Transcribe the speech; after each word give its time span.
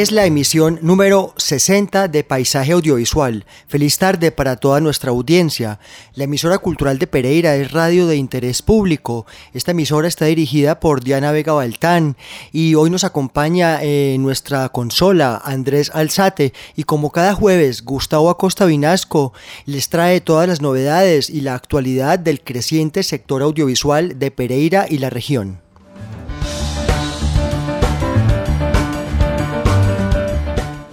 Es 0.00 0.12
la 0.12 0.26
emisión 0.26 0.78
número 0.80 1.34
60 1.38 2.06
de 2.06 2.22
Paisaje 2.22 2.70
Audiovisual. 2.70 3.44
Feliz 3.66 3.98
tarde 3.98 4.30
para 4.30 4.54
toda 4.54 4.80
nuestra 4.80 5.10
audiencia. 5.10 5.80
La 6.14 6.22
emisora 6.22 6.58
cultural 6.58 7.00
de 7.00 7.08
Pereira 7.08 7.56
es 7.56 7.72
radio 7.72 8.06
de 8.06 8.14
interés 8.14 8.62
público. 8.62 9.26
Esta 9.54 9.72
emisora 9.72 10.06
está 10.06 10.26
dirigida 10.26 10.78
por 10.78 11.02
Diana 11.02 11.32
Vega 11.32 11.52
Baltán 11.52 12.16
y 12.52 12.76
hoy 12.76 12.90
nos 12.90 13.02
acompaña 13.02 13.82
en 13.82 14.22
nuestra 14.22 14.68
consola 14.68 15.42
Andrés 15.44 15.90
Alzate 15.92 16.52
y 16.76 16.84
como 16.84 17.10
cada 17.10 17.34
jueves 17.34 17.82
Gustavo 17.82 18.30
Acosta 18.30 18.66
Vinasco 18.66 19.32
les 19.66 19.88
trae 19.88 20.20
todas 20.20 20.46
las 20.46 20.60
novedades 20.60 21.28
y 21.28 21.40
la 21.40 21.56
actualidad 21.56 22.20
del 22.20 22.40
creciente 22.44 23.02
sector 23.02 23.42
audiovisual 23.42 24.20
de 24.20 24.30
Pereira 24.30 24.86
y 24.88 24.98
la 24.98 25.10
región. 25.10 25.67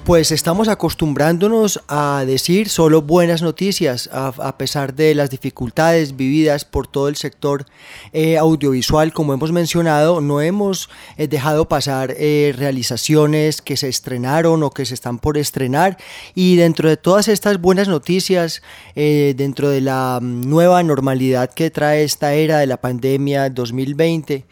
Pues 0.05 0.31
estamos 0.31 0.67
acostumbrándonos 0.67 1.81
a 1.87 2.25
decir 2.27 2.69
solo 2.69 3.01
buenas 3.01 3.41
noticias, 3.41 4.07
a, 4.13 4.55
pesar 4.55 4.93
de 4.93 5.15
las 5.15 5.31
dificultades 5.31 6.15
vividas 6.15 6.63
por 6.63 6.85
todo 6.85 7.07
el 7.07 7.15
sector 7.15 7.65
eh, 8.13 8.37
audiovisual, 8.37 9.11
como 9.13 9.33
hemos 9.33 9.51
mencionado, 9.51 10.21
no 10.21 10.41
hemos 10.41 10.91
eh, 11.17 11.27
dejado 11.27 11.67
pasar 11.67 12.13
eh, 12.19 12.53
realizaciones 12.55 13.63
que 13.63 13.77
se 13.77 13.89
estrenaron 13.89 14.61
o 14.61 14.69
que 14.69 14.85
se 14.85 14.93
están 14.93 15.17
por 15.17 15.39
estrenar. 15.39 15.97
Y 16.35 16.55
dentro 16.55 16.87
de 16.87 16.97
todas 16.97 17.27
estas 17.27 17.59
buenas 17.59 17.87
noticias, 17.87 18.61
dentro 18.93 19.69
de 19.69 19.81
la 19.81 20.19
mm, 20.21 20.47
nueva 20.47 20.83
normalidad 20.83 21.49
que 21.49 21.71
trae 21.71 22.03
esta 22.03 22.35
era 22.35 22.59
de 22.59 22.67
la 22.67 22.77
pandemia 22.77 23.49
2020, 23.49 24.45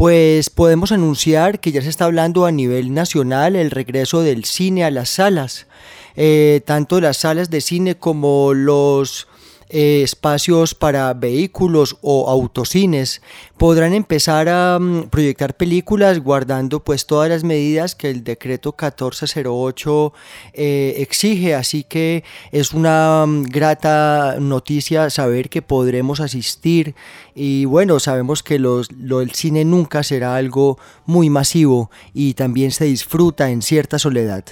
pues 0.00 0.48
podemos 0.48 0.92
anunciar 0.92 1.60
que 1.60 1.72
ya 1.72 1.82
se 1.82 1.90
está 1.90 2.06
hablando 2.06 2.46
a 2.46 2.52
nivel 2.52 2.94
nacional 2.94 3.54
el 3.54 3.70
regreso 3.70 4.22
del 4.22 4.46
cine 4.46 4.82
a 4.82 4.90
las 5.00 5.08
salas, 5.08 5.66
eh, 6.14 6.60
tanto 6.66 7.00
las 7.00 7.16
salas 7.16 7.48
de 7.48 7.62
cine 7.62 7.96
como 7.96 8.52
los 8.52 9.26
eh, 9.72 10.02
espacios 10.02 10.74
para 10.74 11.14
vehículos 11.14 11.96
o 12.00 12.28
autocines. 12.28 13.22
Podrán 13.56 13.94
empezar 13.94 14.48
a 14.48 14.76
mm, 14.80 15.10
proyectar 15.10 15.56
películas 15.56 16.18
guardando 16.18 16.82
pues 16.82 17.06
todas 17.06 17.28
las 17.28 17.44
medidas 17.44 17.94
que 17.94 18.10
el 18.10 18.24
decreto 18.24 18.70
1408 18.70 20.12
eh, 20.54 20.94
exige. 20.98 21.54
Así 21.54 21.84
que 21.84 22.24
es 22.50 22.72
una 22.72 23.24
mm, 23.24 23.44
grata 23.44 24.38
noticia 24.40 25.08
saber 25.08 25.48
que 25.48 25.62
podremos 25.62 26.18
asistir. 26.18 26.96
Y 27.36 27.64
bueno 27.64 28.00
sabemos 28.00 28.42
que 28.42 28.58
lo, 28.58 28.80
el 28.80 29.30
cine 29.34 29.64
nunca 29.64 30.02
será 30.02 30.34
algo 30.34 30.78
muy 31.06 31.30
masivo 31.30 31.92
y 32.12 32.34
también 32.34 32.72
se 32.72 32.86
disfruta 32.86 33.50
en 33.50 33.62
cierta 33.62 34.00
soledad. 34.00 34.44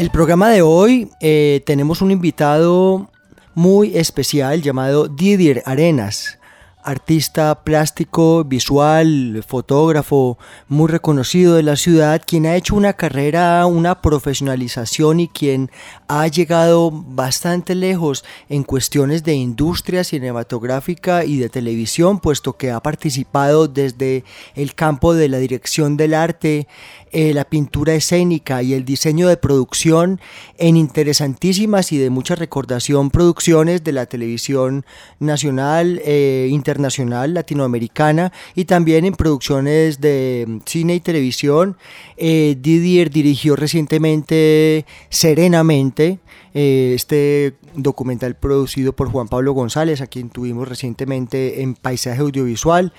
El 0.00 0.08
programa 0.08 0.48
de 0.48 0.62
hoy 0.62 1.10
eh, 1.20 1.62
tenemos 1.66 2.00
un 2.00 2.10
invitado 2.10 3.10
muy 3.54 3.98
especial 3.98 4.62
llamado 4.62 5.08
Didier 5.08 5.62
Arenas 5.66 6.40
artista 6.82 7.62
plástico, 7.62 8.44
visual, 8.44 9.44
fotógrafo 9.46 10.38
muy 10.68 10.88
reconocido 10.88 11.54
de 11.54 11.62
la 11.62 11.76
ciudad, 11.76 12.22
quien 12.26 12.46
ha 12.46 12.56
hecho 12.56 12.74
una 12.74 12.94
carrera, 12.94 13.64
una 13.66 14.00
profesionalización 14.00 15.20
y 15.20 15.28
quien 15.28 15.70
ha 16.08 16.26
llegado 16.26 16.90
bastante 16.90 17.74
lejos 17.74 18.24
en 18.48 18.64
cuestiones 18.64 19.24
de 19.24 19.34
industria 19.34 20.04
cinematográfica 20.04 21.24
y 21.24 21.38
de 21.38 21.48
televisión, 21.48 22.18
puesto 22.18 22.56
que 22.56 22.70
ha 22.70 22.80
participado 22.80 23.68
desde 23.68 24.24
el 24.54 24.74
campo 24.74 25.14
de 25.14 25.28
la 25.28 25.38
dirección 25.38 25.96
del 25.96 26.14
arte, 26.14 26.66
eh, 27.12 27.34
la 27.34 27.44
pintura 27.44 27.94
escénica 27.94 28.62
y 28.62 28.74
el 28.74 28.84
diseño 28.84 29.28
de 29.28 29.36
producción 29.36 30.20
en 30.58 30.76
interesantísimas 30.76 31.92
y 31.92 31.98
de 31.98 32.10
mucha 32.10 32.34
recordación 32.34 33.10
producciones 33.10 33.82
de 33.84 33.92
la 33.92 34.06
televisión 34.06 34.84
nacional, 35.18 36.00
eh, 36.04 36.48
internacional, 36.50 37.34
latinoamericana 37.34 38.32
y 38.54 38.64
también 38.64 39.04
en 39.04 39.14
producciones 39.14 40.00
de 40.00 40.44
mm, 40.46 40.58
cine 40.66 40.94
y 40.94 41.00
televisión. 41.00 41.76
Eh, 42.16 42.56
Didier 42.60 43.10
dirigió 43.10 43.56
recientemente 43.56 44.86
Serenamente, 45.08 46.18
eh, 46.54 46.92
este 46.94 47.54
documental 47.74 48.36
producido 48.36 48.94
por 48.94 49.08
Juan 49.10 49.28
Pablo 49.28 49.52
González, 49.52 50.00
a 50.00 50.06
quien 50.06 50.30
tuvimos 50.30 50.68
recientemente 50.68 51.62
en 51.62 51.74
Paisaje 51.74 52.20
Audiovisual. 52.20 52.92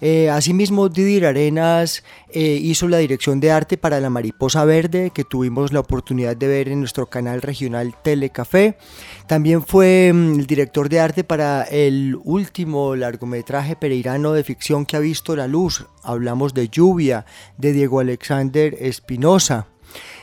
Eh, 0.00 0.30
asimismo, 0.30 0.88
Didier 0.88 1.26
Arenas 1.26 2.04
eh, 2.30 2.58
hizo 2.60 2.88
la 2.88 2.98
dirección 2.98 3.40
de 3.40 3.50
arte 3.50 3.76
para 3.76 4.00
La 4.00 4.10
Mariposa 4.10 4.64
Verde, 4.64 5.10
que 5.14 5.24
tuvimos 5.24 5.72
la 5.72 5.80
oportunidad 5.80 6.36
de 6.36 6.48
ver 6.48 6.68
en 6.68 6.80
nuestro 6.80 7.06
canal 7.06 7.42
regional 7.42 7.94
Telecafé. 8.02 8.76
También 9.26 9.62
fue 9.62 10.12
mm, 10.12 10.40
el 10.40 10.46
director 10.46 10.88
de 10.88 11.00
arte 11.00 11.24
para 11.24 11.62
el 11.62 12.16
último 12.24 12.96
largometraje 12.96 13.76
pereirano 13.76 14.32
de 14.32 14.44
ficción 14.44 14.86
que 14.86 14.96
ha 14.96 15.00
visto 15.00 15.36
la 15.36 15.46
luz. 15.46 15.86
Hablamos 16.02 16.54
de 16.54 16.68
Lluvia, 16.68 17.26
de 17.56 17.72
Diego 17.72 18.00
Alexander 18.00 18.76
Espinosa. 18.80 19.68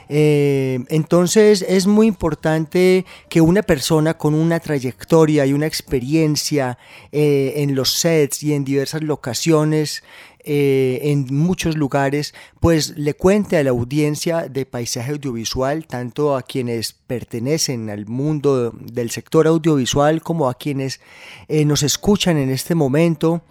Eh, 0.09 0.84
entonces 0.90 1.66
es 1.68 1.88
muy 1.88 2.08
importante 2.08 3.06
que 3.30 3.41
una 3.41 3.64
persona 3.64 4.18
con 4.18 4.34
una 4.34 4.59
trayectoria 4.59 5.46
y 5.46 5.53
una 5.53 5.68
experiencia 5.68 6.78
eh, 7.12 7.53
en 7.58 7.75
los 7.75 7.94
sets 7.94 8.44
y 8.44 8.53
en 8.53 8.63
diversas 8.63 9.03
locaciones, 9.03 10.03
eh, 10.46 11.00
en 11.03 11.34
muchos 11.34 11.78
lugares, 11.78 12.34
pues 12.59 12.97
le 12.97 13.13
cuente 13.13 13.56
a 13.58 13.63
la 13.63 13.69
audiencia 13.69 14.50
de 14.50 14.66
paisaje 14.66 15.12
audiovisual, 15.12 15.88
tanto 15.88 16.36
a 16.36 16.42
quienes 16.42 16.92
pertenecen 16.92 17.90
al 17.90 18.06
mundo 18.06 18.72
del 18.72 19.09
sector 19.09 19.47
audiovisual 19.47 20.22
como 20.22 20.50
a 20.50 20.56
quienes 20.56 21.00
nos 21.47 21.81
escuchan 21.81 22.38
en 22.38 22.50
este 22.50 22.75
momento 22.75 23.42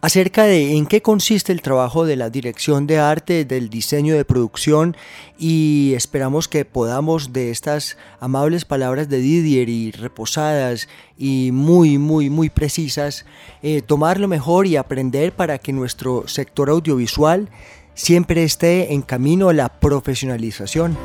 acerca 0.00 0.44
de 0.44 0.76
en 0.76 0.86
qué 0.86 1.02
consiste 1.02 1.52
el 1.52 1.62
trabajo 1.62 2.06
de 2.06 2.16
la 2.16 2.30
dirección 2.30 2.86
de 2.86 2.98
arte, 2.98 3.44
del 3.44 3.68
diseño 3.68 4.14
de 4.16 4.24
producción 4.24 4.96
y 5.38 5.92
esperamos 5.94 6.48
que 6.48 6.64
podamos 6.64 7.32
de 7.32 7.50
estas 7.50 7.96
amables 8.20 8.64
palabras 8.64 9.08
de 9.08 9.18
Didier 9.18 9.68
y 9.68 9.92
reposadas 9.92 10.88
y 11.18 11.50
muy, 11.52 11.98
muy, 11.98 12.30
muy 12.30 12.50
precisas, 12.50 13.26
eh, 13.62 13.82
tomar 13.82 14.18
lo 14.20 14.28
mejor 14.28 14.66
y 14.66 14.76
aprender 14.76 15.32
para 15.32 15.58
que 15.58 15.72
nuestro 15.72 16.28
sector 16.28 16.70
audiovisual 16.70 17.48
siempre 17.94 18.44
esté 18.44 18.92
en 18.92 19.02
camino 19.02 19.48
a 19.48 19.54
la 19.54 19.68
profesionalización. 19.68 20.96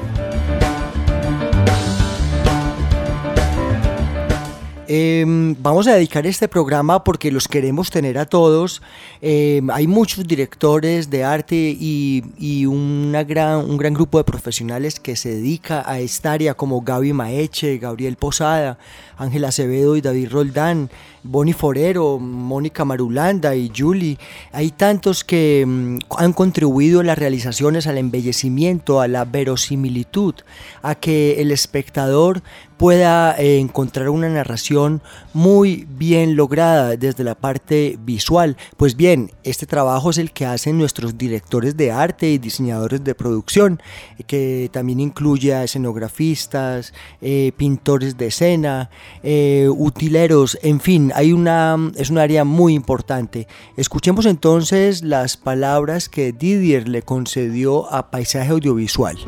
Em, 4.93 5.55
vamos 5.57 5.87
a 5.87 5.93
dedicar 5.93 6.27
este 6.27 6.49
programa 6.49 7.01
porque 7.05 7.31
los 7.31 7.47
queremos 7.47 7.89
tener 7.89 8.17
a 8.17 8.25
todos. 8.25 8.81
Em, 9.21 9.69
hay 9.71 9.87
muchos 9.87 10.27
directores 10.27 11.09
de 11.09 11.23
arte 11.23 11.55
y, 11.55 12.65
un 12.65 13.13
gran 13.13 13.93
grupo 13.93 14.17
de 14.17 14.25
profesionales 14.25 14.99
que 14.99 15.15
se 15.15 15.29
dedica 15.29 15.81
a 15.89 16.01
esta 16.01 16.33
área 16.33 16.55
como 16.55 16.81
Gaby 16.81 17.13
Maeche, 17.13 17.77
Gabriel 17.77 18.17
Posada, 18.17 18.77
Ángel 19.17 19.45
Acevedo 19.45 19.95
y 19.95 20.01
David 20.01 20.29
Roldán, 20.29 20.89
Bonnie 21.23 21.53
Forero, 21.53 22.19
Mónica 22.19 22.83
Marulanda 22.83 23.55
y 23.55 23.71
Julie. 23.73 24.17
Hay 24.51 24.71
tantos 24.71 25.23
que 25.23 25.61
em, 25.61 25.99
han 26.17 26.33
contribuido 26.33 26.99
a 26.99 27.05
las 27.05 27.17
realizaciones, 27.17 27.87
al 27.87 27.97
embellecimiento, 27.97 28.99
a 28.99 29.07
la 29.07 29.23
verosimilitud, 29.23 30.35
a 30.81 30.95
que 30.95 31.41
el 31.41 31.51
espectador 31.51 32.43
pueda 32.81 33.35
eh, 33.37 33.59
encontrar 33.59 34.09
una 34.09 34.27
narración 34.27 35.03
muy 35.35 35.87
bien 35.87 36.35
lograda 36.35 36.97
desde 36.97 37.23
la 37.23 37.35
parte 37.35 37.95
visual. 38.03 38.57
Pues 38.75 38.95
bien, 38.95 39.29
este 39.43 39.67
trabajo 39.67 40.09
es 40.09 40.17
el 40.17 40.31
que 40.31 40.47
hacen 40.47 40.79
nuestros 40.79 41.15
directores 41.15 41.77
de 41.77 41.91
arte 41.91 42.31
y 42.31 42.39
diseñadores 42.39 43.03
de 43.03 43.13
producción, 43.13 43.79
que 44.25 44.67
también 44.73 44.99
incluye 44.99 45.53
a 45.53 45.63
escenografistas, 45.63 46.91
eh, 47.21 47.51
pintores 47.55 48.17
de 48.17 48.25
escena, 48.25 48.89
eh, 49.21 49.69
utileros, 49.69 50.57
en 50.63 50.79
fin, 50.79 51.11
hay 51.13 51.33
una, 51.33 51.77
es 51.97 52.09
un 52.09 52.17
área 52.17 52.45
muy 52.45 52.73
importante. 52.73 53.47
Escuchemos 53.77 54.25
entonces 54.25 55.03
las 55.03 55.37
palabras 55.37 56.09
que 56.09 56.31
Didier 56.31 56.87
le 56.87 57.03
concedió 57.03 57.93
a 57.93 58.09
Paisaje 58.09 58.49
Audiovisual. 58.49 59.19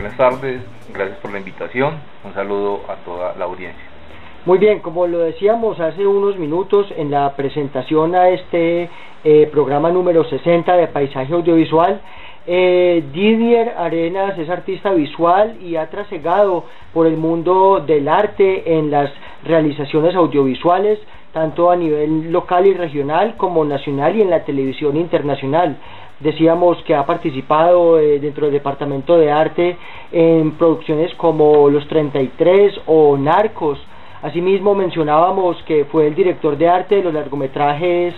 Buenas 0.00 0.16
tardes, 0.16 0.62
gracias 0.94 1.18
por 1.18 1.30
la 1.30 1.40
invitación, 1.40 1.96
un 2.24 2.32
saludo 2.32 2.80
a 2.88 2.94
toda 3.04 3.34
la 3.36 3.44
audiencia. 3.44 3.84
Muy 4.46 4.56
bien, 4.56 4.78
como 4.78 5.06
lo 5.06 5.18
decíamos 5.18 5.78
hace 5.78 6.06
unos 6.06 6.38
minutos 6.38 6.86
en 6.96 7.10
la 7.10 7.36
presentación 7.36 8.14
a 8.14 8.30
este 8.30 8.88
eh, 9.24 9.50
programa 9.52 9.90
número 9.90 10.24
60 10.24 10.74
de 10.74 10.86
Paisaje 10.86 11.34
Audiovisual, 11.34 12.00
eh, 12.46 13.04
Didier 13.12 13.74
Arenas 13.76 14.38
es 14.38 14.48
artista 14.48 14.90
visual 14.92 15.58
y 15.60 15.76
ha 15.76 15.90
trasegado 15.90 16.64
por 16.94 17.06
el 17.06 17.18
mundo 17.18 17.84
del 17.86 18.08
arte 18.08 18.78
en 18.78 18.90
las 18.90 19.10
realizaciones 19.44 20.14
audiovisuales, 20.14 20.98
tanto 21.34 21.70
a 21.70 21.76
nivel 21.76 22.32
local 22.32 22.66
y 22.66 22.72
regional 22.72 23.36
como 23.36 23.66
nacional 23.66 24.16
y 24.16 24.22
en 24.22 24.30
la 24.30 24.46
televisión 24.46 24.96
internacional. 24.96 25.76
Decíamos 26.20 26.76
que 26.84 26.94
ha 26.94 27.06
participado 27.06 27.98
eh, 27.98 28.20
dentro 28.20 28.44
del 28.44 28.52
Departamento 28.52 29.16
de 29.16 29.32
Arte 29.32 29.78
en 30.12 30.52
producciones 30.52 31.14
como 31.14 31.70
Los 31.70 31.88
33 31.88 32.82
o 32.86 33.16
Narcos. 33.16 33.78
Asimismo 34.20 34.74
mencionábamos 34.74 35.62
que 35.62 35.86
fue 35.86 36.06
el 36.06 36.14
director 36.14 36.58
de 36.58 36.68
arte 36.68 36.96
de 36.96 37.04
los 37.04 37.14
largometrajes 37.14 38.14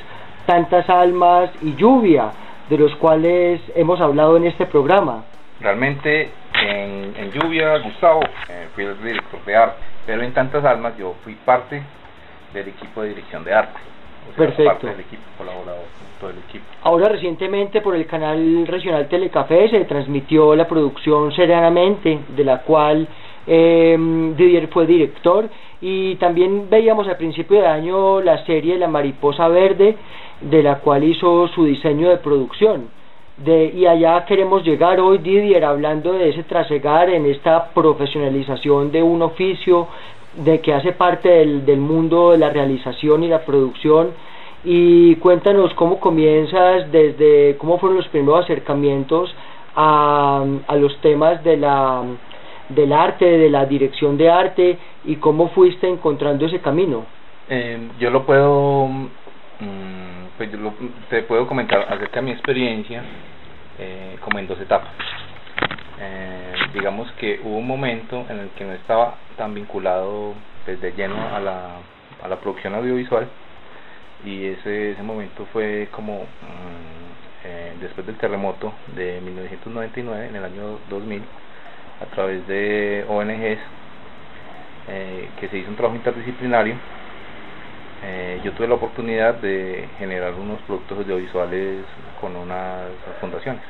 Tantas 0.47 0.91
Almas 0.91 1.51
y 1.63 1.77
Lluvia, 1.77 2.31
de 2.69 2.77
los 2.77 2.93
cuales 2.97 3.61
hemos 3.77 4.01
hablado 4.01 4.37
en 4.37 4.47
este 4.47 4.67
programa. 4.67 5.23
Realmente 5.61 6.31
en, 6.61 7.31
Lluvia, 7.31 7.79
Gustavo, 7.79 8.23
eh, 8.49 8.67
fui 8.75 8.83
el 8.83 9.01
director 9.01 9.45
de 9.45 9.57
arte, 9.57 9.83
pero 10.05 10.23
en 10.23 10.33
Tantas 10.33 10.65
Almas 10.65 10.99
yo 10.99 11.15
fui 11.23 11.35
parte 11.37 11.81
del 12.53 12.67
equipo 12.67 13.03
de 13.03 13.11
dirección 13.11 13.45
de 13.45 13.55
arte. 13.55 13.79
Perfecto. 14.37 14.65
Parte 14.65 14.87
del 14.89 15.01
equipo, 15.01 15.23
colaborador 15.39 15.85
todo 16.21 16.31
el 16.31 16.39
equipo. 16.39 16.65
Ahora 16.83 17.09
recientemente 17.09 17.81
por 17.81 17.95
el 17.97 18.07
canal 18.07 18.67
regional 18.67 19.09
Telecafé 19.09 19.69
se 19.69 19.85
transmitió 19.85 20.55
la 20.55 20.67
producción 20.67 21.33
Serenamente, 21.33 22.21
de 22.29 22.45
la 22.45 22.63
cual 22.63 23.07
eh, 23.47 23.97
Didier 24.37 24.69
fue 24.69 24.87
director 24.87 25.49
y 25.81 26.15
también 26.17 26.71
veíamos 26.71 27.09
al 27.09 27.17
principio 27.17 27.61
de 27.61 27.67
año 27.67 28.21
la 28.21 28.45
serie 28.47 28.79
La 28.79 28.87
Mariposa 28.87 29.49
Verde, 29.49 29.97
de 30.41 30.63
la 30.63 30.77
cual 30.77 31.03
hizo 31.03 31.49
su 31.49 31.65
diseño 31.65 32.09
de 32.09 32.19
producción. 32.19 32.89
De, 33.37 33.73
y 33.75 33.87
allá 33.87 34.25
queremos 34.27 34.63
llegar 34.63 35.01
hoy, 35.01 35.19
Didier, 35.19 35.65
hablando 35.65 36.13
de 36.13 36.29
ese 36.29 36.45
trasegar 36.45 37.11
en 37.11 37.27
esta 37.27 37.71
profesionalización 37.71 38.93
de 38.93 39.03
un 39.03 39.23
oficio 39.23 39.89
de 40.37 40.61
que 40.61 40.73
hace 40.73 40.93
parte 40.93 41.29
del, 41.29 41.67
del 41.67 41.81
mundo 41.81 42.33
de 42.33 42.39
la 42.39 42.51
realización 42.51 43.23
y 43.25 43.29
la 43.29 43.45
producción 43.45 44.11
y 44.65 45.17
cuéntanos 45.17 45.75
cómo 45.75 45.99
comienzas 45.99 46.91
desde 46.93 47.57
cómo 47.59 47.79
fueron 47.79 47.99
los 47.99 48.09
primeros 48.09 48.45
acercamientos 48.45 49.35
a, 49.75 50.45
a 50.67 50.77
los 50.77 50.97
temas 51.01 51.43
de 51.43 51.57
la 51.57 52.03
del 52.69 52.93
arte, 52.93 53.25
de 53.25 53.51
la 53.51 53.67
dirección 53.67 54.17
de 54.17 54.31
arte 54.31 54.79
y 55.05 55.17
cómo 55.17 55.49
fuiste 55.51 55.89
encontrando 55.89 56.47
ese 56.47 56.61
camino. 56.61 57.05
Eh, 57.49 57.89
yo 57.99 58.11
lo 58.11 58.25
puedo, 58.25 58.87
mm, 58.89 60.37
pues 60.37 60.51
yo 60.51 60.59
lo, 60.59 60.73
te 61.11 61.23
puedo 61.23 61.47
comentar 61.47 61.81
acerca 61.93 62.21
de 62.21 62.23
mi 62.23 62.31
experiencia 62.31 63.03
eh, 63.79 64.17
como 64.21 64.39
en 64.39 64.47
dos 64.47 64.61
etapas. 64.61 64.93
Eh, 66.01 66.55
digamos 66.73 67.11
que 67.13 67.41
hubo 67.45 67.59
un 67.59 67.67
momento 67.67 68.25
en 68.29 68.39
el 68.39 68.49
que 68.51 68.65
no 68.65 68.73
estaba 68.73 69.17
vinculado 69.49 70.35
desde 70.67 70.93
lleno 70.93 71.17
a 71.35 71.41
la, 71.41 71.77
a 72.23 72.29
la 72.29 72.37
producción 72.41 72.75
audiovisual. 72.75 73.29
Y 74.25 74.47
ese, 74.47 74.93
ese 74.93 75.03
momento 75.03 75.47
fue 75.53 75.89
como 75.91 76.23
mm, 76.23 77.45
eh, 77.45 77.73
después 77.81 78.07
del 78.07 78.17
terremoto 78.17 78.73
de 78.95 79.21
1999 79.21 80.29
en 80.29 80.37
el 80.37 80.45
año 80.45 80.79
2000 80.89 81.23
a 82.01 82.07
través 82.15 82.47
de 82.47 83.05
ONGs 83.09 83.59
eh, 84.89 85.29
que 85.41 85.49
se 85.49 85.59
hizo 85.59 85.71
un 85.71 85.77
trabajo 85.77 85.97
interdisciplinario 85.97 86.77
eh, 88.05 88.41
yo 88.45 88.53
tuve 88.53 88.69
la 88.69 88.75
oportunidad 88.75 89.35
de 89.35 89.89
generar 89.99 90.35
unos 90.35 90.61
productos 90.63 90.99
audiovisuales 90.99 91.85
con 92.21 92.37
unas 92.37 92.91
fundaciones 93.21 93.63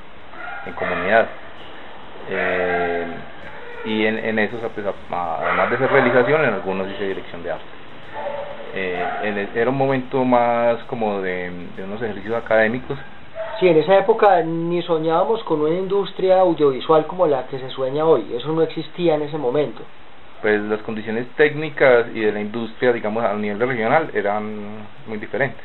en 0.66 0.72
comunidad 0.74 1.28
y 3.84 4.06
en, 4.06 4.18
en 4.18 4.38
esos 4.38 4.60
pues, 4.74 4.86
además 5.10 5.70
de 5.70 5.76
hacer 5.76 5.90
realización 5.90 6.44
en 6.44 6.54
algunos 6.54 6.88
hice 6.90 7.08
dirección 7.08 7.42
de 7.42 7.52
arte 7.52 7.64
eh, 8.74 9.48
era 9.54 9.70
un 9.70 9.76
momento 9.76 10.24
más 10.24 10.78
como 10.84 11.20
de, 11.20 11.50
unos 11.84 12.00
ejercicios 12.02 12.34
académicos 12.34 12.98
Sí, 13.60 13.68
en 13.68 13.76
esa 13.76 13.98
época 13.98 14.42
ni 14.42 14.82
soñábamos 14.82 15.44
con 15.44 15.60
una 15.60 15.74
industria 15.74 16.40
audiovisual 16.40 17.06
como 17.06 17.26
la 17.26 17.46
que 17.46 17.58
se 17.58 17.68
sueña 17.70 18.04
hoy, 18.04 18.34
eso 18.34 18.50
no 18.50 18.62
existía 18.62 19.14
en 19.14 19.22
ese 19.22 19.38
momento. 19.38 19.82
Pues 20.40 20.60
las 20.62 20.80
condiciones 20.82 21.28
técnicas 21.36 22.06
y 22.12 22.20
de 22.20 22.32
la 22.32 22.40
industria, 22.40 22.92
digamos, 22.92 23.22
a 23.22 23.34
nivel 23.34 23.60
regional 23.60 24.10
eran 24.14 24.88
muy 25.06 25.18
diferentes 25.18 25.64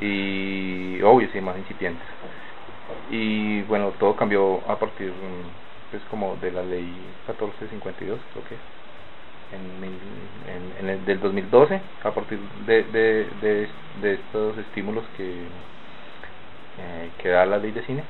y 0.00 1.00
obvio, 1.02 1.28
sí, 1.32 1.40
más 1.40 1.56
incipientes. 1.58 2.04
Y 3.10 3.62
bueno, 3.62 3.92
todo 3.98 4.16
cambió 4.16 4.60
a 4.66 4.76
partir 4.78 5.12
pues 5.90 6.02
como 6.10 6.36
de 6.36 6.52
la 6.52 6.62
ley 6.62 6.84
1452, 7.26 8.18
creo 8.32 8.44
que 8.44 8.56
en, 9.52 10.80
en, 10.80 10.88
el 10.88 11.04
del 11.04 11.20
2012 11.20 11.80
a 12.04 12.10
partir 12.12 12.38
de, 12.66 12.84
de, 12.84 13.68
de, 14.00 14.12
estos 14.14 14.56
estímulos 14.58 15.04
que, 15.16 15.42
eh, 16.78 17.10
que 17.18 17.30
da 17.30 17.44
la 17.46 17.58
ley 17.58 17.72
de 17.72 17.82
cine 17.82 18.04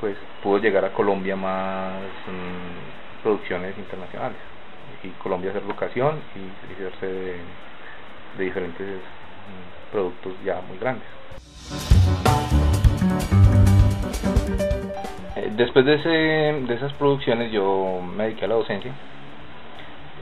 pues 0.00 0.16
pudo 0.42 0.58
llegar 0.58 0.84
a 0.84 0.92
Colombia 0.92 1.36
más 1.36 2.02
mm, 2.26 3.22
producciones 3.22 3.76
internacionales. 3.78 4.38
Y 5.02 5.08
Colombia 5.22 5.50
hacer 5.50 5.64
locación 5.64 6.20
y, 6.34 6.72
hacerse 6.74 7.06
de, 7.06 8.44
diferentes 8.44 8.86
mm, 8.86 9.92
productos 9.92 10.32
ya 10.44 10.60
muy 10.62 10.78
grandes 10.78 11.08
después 15.56 15.84
de, 15.84 15.94
ese, 15.94 16.08
de 16.08 16.74
esas 16.74 16.92
producciones 16.94 17.52
yo 17.52 18.00
me 18.02 18.24
dediqué 18.24 18.44
a 18.44 18.48
la 18.48 18.54
docencia 18.54 18.92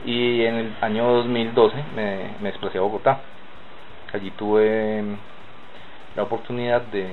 y 0.05 0.43
en 0.45 0.55
el 0.57 0.75
año 0.81 1.07
2012 1.13 1.77
me, 1.95 2.31
me 2.41 2.51
desplacé 2.51 2.79
a 2.79 2.83
Bogotá. 2.83 3.21
Allí 4.13 4.31
tuve 4.33 5.03
la 6.17 6.23
oportunidad 6.25 6.83
de 6.83 7.13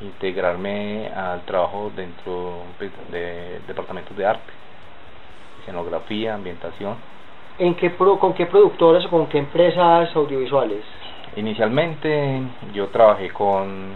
integrarme 0.00 1.08
al 1.08 1.42
trabajo 1.42 1.90
dentro 1.94 2.62
pues, 2.78 2.90
de 3.10 3.60
departamentos 3.66 4.16
de 4.16 4.26
arte, 4.26 4.52
escenografía, 5.60 6.34
ambientación. 6.34 6.96
¿En 7.58 7.74
qué 7.74 7.90
pro, 7.90 8.18
¿Con 8.18 8.32
qué 8.34 8.46
productoras 8.46 9.04
o 9.06 9.10
con 9.10 9.26
qué 9.26 9.38
empresas 9.38 10.14
audiovisuales? 10.14 10.82
Inicialmente 11.36 12.42
yo 12.72 12.88
trabajé 12.88 13.30
con, 13.30 13.90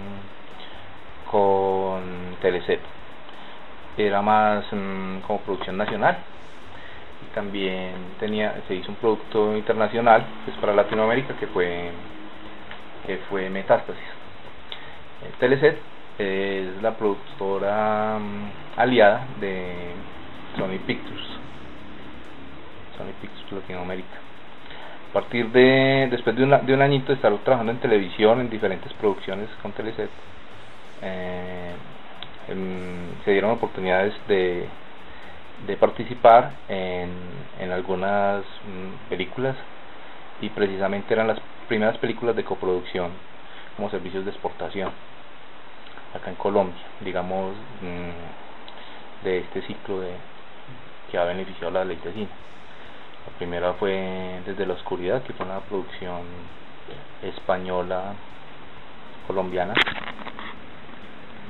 con 1.35 2.37
Teleset, 2.41 2.79
era 3.97 4.23
más 4.23 4.65
mm, 4.71 5.19
como 5.27 5.41
producción 5.41 5.77
nacional. 5.77 6.17
También 7.35 7.91
tenía 8.21 8.55
se 8.69 8.77
hizo 8.77 8.93
un 8.93 8.97
producto 8.99 9.57
internacional 9.57 10.25
pues 10.45 10.57
para 10.59 10.73
Latinoamérica 10.73 11.35
que 11.35 11.49
fue 11.49 11.91
que 13.05 13.17
fue 13.29 13.51
Metástasis. 13.51 14.01
Eh, 15.25 15.33
Teleset 15.41 15.77
es 16.19 16.81
la 16.81 16.93
productora 16.97 18.17
mm, 18.21 18.79
aliada 18.79 19.27
de 19.41 19.75
Sony 20.57 20.79
Pictures. 20.87 21.27
Sony 22.97 23.13
Pictures 23.21 23.63
Latinoamérica. 23.63 24.19
A 25.11 25.13
partir 25.15 25.49
de 25.49 26.07
después 26.13 26.37
de, 26.37 26.47
de 26.47 26.75
un 26.75 26.83
añito 26.83 27.09
de 27.09 27.15
estar 27.15 27.37
trabajando 27.39 27.73
en 27.73 27.79
televisión 27.79 28.41
en 28.41 28.51
diferentes 28.51 28.93
producciones 28.93 29.49
con 29.63 29.73
Teleset 29.73 30.11
eh, 31.05 31.75
se 33.25 33.31
dieron 33.31 33.53
oportunidades 33.53 34.15
de 34.29 34.69
participar 35.79 36.53
en, 36.69 37.11
en 37.61 37.73
algunas 37.73 38.43
mm, 38.43 39.09
películas 39.09 39.57
y 40.41 40.49
precisamente 40.51 41.15
eran 41.15 41.29
las 41.29 41.39
primeras 41.69 41.97
películas 41.99 42.37
de 42.37 42.45
coproducción 42.45 43.11
como 43.77 43.91
servicios 43.91 44.25
de 44.25 44.31
exportación 44.31 44.91
acá 46.15 46.31
en 46.31 46.37
Colombia, 46.37 46.81
digamos, 47.01 47.55
mm, 47.83 49.25
de 49.25 49.39
este 49.39 49.63
ciclo 49.63 50.01
de, 50.01 50.13
que 51.11 51.19
ha 51.19 51.25
beneficiado 51.25 51.71
la 51.73 51.85
ley 51.85 51.99
de 52.05 52.13
cine. 52.13 52.29
La 53.27 53.39
primera 53.39 53.73
fue 53.75 54.41
Desde 54.47 54.67
la 54.67 54.75
Oscuridad, 54.75 55.23
que 55.23 55.33
fue 55.33 55.47
una 55.47 55.61
producción 55.61 56.23
española 57.23 58.15
colombiana. 59.27 59.75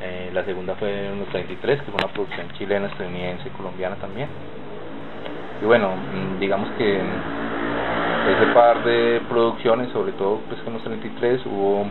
Eh, 0.00 0.30
la 0.32 0.44
segunda 0.44 0.74
fue 0.74 1.10
Unos 1.12 1.28
33, 1.28 1.80
que 1.80 1.90
fue 1.90 1.94
una 1.94 2.12
producción 2.12 2.50
chilena, 2.52 2.88
estadounidense, 2.88 3.48
colombiana 3.50 3.96
también. 3.96 4.28
Y 5.62 5.64
bueno, 5.64 5.90
mm, 5.96 6.40
digamos 6.40 6.68
que 6.76 6.96
ese 6.96 8.46
par 8.54 8.82
de 8.84 9.20
producciones, 9.28 9.90
sobre 9.92 10.12
todo 10.12 10.40
pues 10.48 10.60
con 10.62 10.72
los 10.74 10.82
33, 10.82 11.46
hubo 11.46 11.82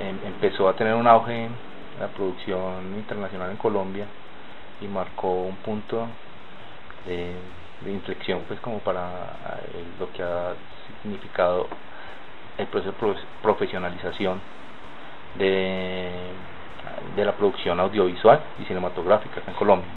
em, 0.00 0.18
empezó 0.26 0.68
a 0.68 0.74
tener 0.74 0.94
un 0.94 1.06
auge 1.06 1.48
la 1.98 2.08
producción 2.08 2.94
internacional 2.96 3.50
en 3.50 3.56
Colombia 3.56 4.06
y 4.80 4.86
marcó 4.86 5.42
un 5.42 5.56
punto 5.56 6.06
de, 7.06 7.34
inflexión 7.90 8.42
pues 8.46 8.60
como 8.60 8.80
para 8.80 9.08
lo 9.98 10.12
que 10.12 10.22
ha 10.22 10.54
significado 11.02 11.68
el 12.58 12.66
proceso 12.66 12.92
de 12.92 13.16
profesionalización 13.40 14.40
de, 15.38 16.10
de 17.16 17.24
la 17.24 17.36
producción 17.36 17.80
audiovisual 17.80 18.42
y 18.60 18.64
cinematográfica 18.64 19.42
en 19.46 19.54
Colombia. 19.54 19.88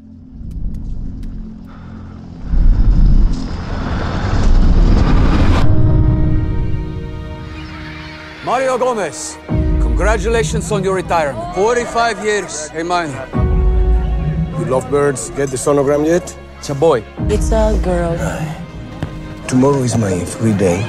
Mario 8.43 8.77
Gomez, 8.79 9.37
congratulations 9.81 10.71
on 10.71 10.83
your 10.83 10.95
retirement. 10.95 11.53
45 11.53 12.23
years, 12.23 12.69
hey 12.69 12.83
man. 12.83 13.11
You 14.57 14.65
love 14.65 14.89
birds? 14.89 15.29
get 15.31 15.49
the 15.49 15.57
sonogram 15.57 16.05
yet? 16.05 16.35
It's 16.57 16.69
a 16.69 16.75
boy. 16.75 17.03
It's 17.29 17.51
a 17.51 17.77
girl. 17.83 18.17
Tomorrow 19.47 19.83
is 19.83 19.97
my 19.97 20.23
free 20.25 20.53
day, 20.53 20.81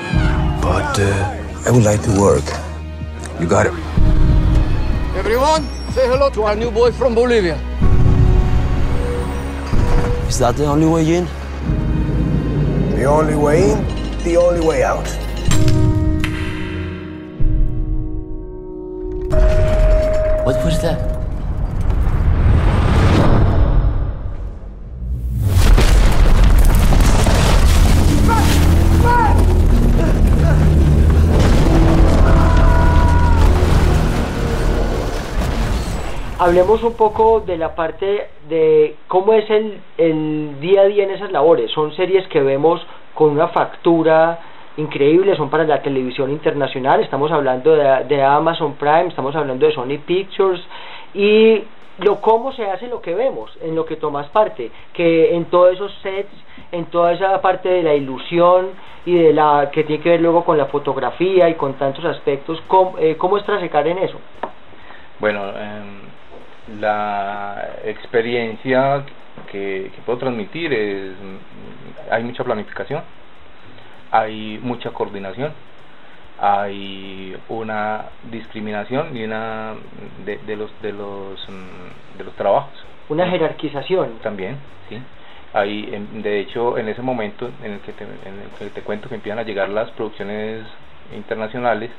but 0.63 0.99
uh, 0.99 1.67
I 1.67 1.71
would 1.71 1.85
like 1.85 2.03
to 2.03 2.21
work. 2.21 2.45
You 3.41 3.47
got 3.47 3.67
it. 3.67 3.73
Everyone, 5.17 5.67
say 5.93 6.09
hello 6.09 6.31
to 6.31 6.43
our 6.45 6.57
new 6.57 6.71
boy 6.71 6.91
from 6.91 7.15
Bolivia. 7.15 7.57
Is 10.27 10.39
that 10.39 10.57
the 10.57 10.65
only 10.65 10.87
way 10.87 11.17
in? 11.17 11.27
The 12.97 13.05
only 13.05 13.37
way 13.37 13.73
in, 13.73 13.79
the 14.25 14.39
only 14.39 14.67
way 14.67 14.83
out. 14.83 15.07
What 20.47 20.65
was 20.65 20.81
that? 20.81 21.22
Hablemos 36.53 36.83
un 36.83 36.93
poco 36.93 37.41
de 37.41 37.57
la 37.57 37.75
parte 37.75 38.29
de 38.47 38.97
cómo 39.09 39.33
es 39.33 39.49
el, 39.49 39.81
el 39.97 40.61
día 40.61 40.83
a 40.83 40.85
día 40.85 41.05
en 41.05 41.11
esas 41.13 41.33
labores. 41.33 41.71
Son 41.71 41.97
series 41.97 42.29
que 42.29 42.43
vemos 42.43 42.79
con 43.15 43.31
una 43.31 43.49
factura 43.49 44.39
increíble, 44.77 45.35
son 45.35 45.49
para 45.49 45.65
la 45.65 45.81
televisión 45.81 46.31
internacional, 46.31 47.01
estamos 47.01 47.33
hablando 47.33 47.75
de, 47.75 48.05
de 48.05 48.23
Amazon 48.23 48.75
Prime, 48.75 49.07
estamos 49.07 49.35
hablando 49.35 49.65
de 49.65 49.73
Sony 49.73 49.97
Pictures 50.05 50.63
y 51.15 51.63
lo 52.01 52.21
cómo 52.21 52.53
se 52.53 52.67
hace 52.67 52.87
lo 52.87 53.01
que 53.01 53.15
vemos, 53.15 53.51
en 53.63 53.75
lo 53.75 53.87
que 53.87 53.97
tomas 53.97 54.29
parte, 54.29 54.71
que 54.93 55.35
en 55.35 55.47
todos 55.47 55.73
esos 55.73 55.91
sets, 56.03 56.35
en 56.71 56.85
toda 56.85 57.15
esa 57.15 57.41
parte 57.41 57.71
de 57.71 57.83
la 57.83 57.95
ilusión 57.95 58.73
y 59.07 59.15
de 59.15 59.33
la 59.33 59.71
que 59.73 59.85
tiene 59.85 60.03
que 60.03 60.11
ver 60.11 60.21
luego 60.21 60.45
con 60.45 60.59
la 60.59 60.67
fotografía 60.67 61.49
y 61.49 61.55
con 61.55 61.73
tantos 61.79 62.05
aspectos, 62.05 62.63
¿cómo, 62.69 62.99
eh, 62.99 63.17
cómo 63.17 63.39
es 63.39 63.45
trasecar 63.47 63.89
en 63.89 63.97
eso? 63.97 64.19
Bueno, 65.19 65.49
em, 65.59 66.13
la 66.81 67.77
experiencia 67.85 69.05
que, 69.51 69.91
que 69.95 70.03
puedo 70.05 70.19
transmitir 70.19 70.73
es, 70.73 71.13
hay 72.11 72.23
mucha 72.23 72.45
planificación, 72.45 73.03
hay 74.11 74.59
mucha 74.63 74.91
coordinación, 74.91 75.53
hay 76.39 77.37
una 77.49 78.07
discriminación 78.31 79.17
y 79.17 79.25
una 79.25 79.75
de, 80.25 80.39
de 80.39 80.57
los 80.57 80.71
de 80.83 80.93
los 80.93 81.49
mm, 81.49 82.19
de 82.19 82.25
los 82.25 82.35
trabajos. 82.35 82.73
Una 83.09 83.29
jerarquización. 83.29 84.19
También, 84.23 84.57
sí. 84.89 85.01
De 86.23 86.41
hecho, 86.41 86.79
en 86.79 86.89
ese 86.89 87.03
momento 87.03 87.51
en 87.63 87.73
el 87.73 87.81
que 87.81 87.93
te, 87.93 88.05
en 88.05 88.41
el 88.43 88.49
que 88.59 88.71
te 88.71 88.81
cuento 88.81 89.09
que 89.09 89.17
empiezan 89.17 89.39
a 89.39 89.43
llegar 89.43 89.69
las 89.69 89.91
producciones 89.91 90.65
internacionales, 91.15 91.91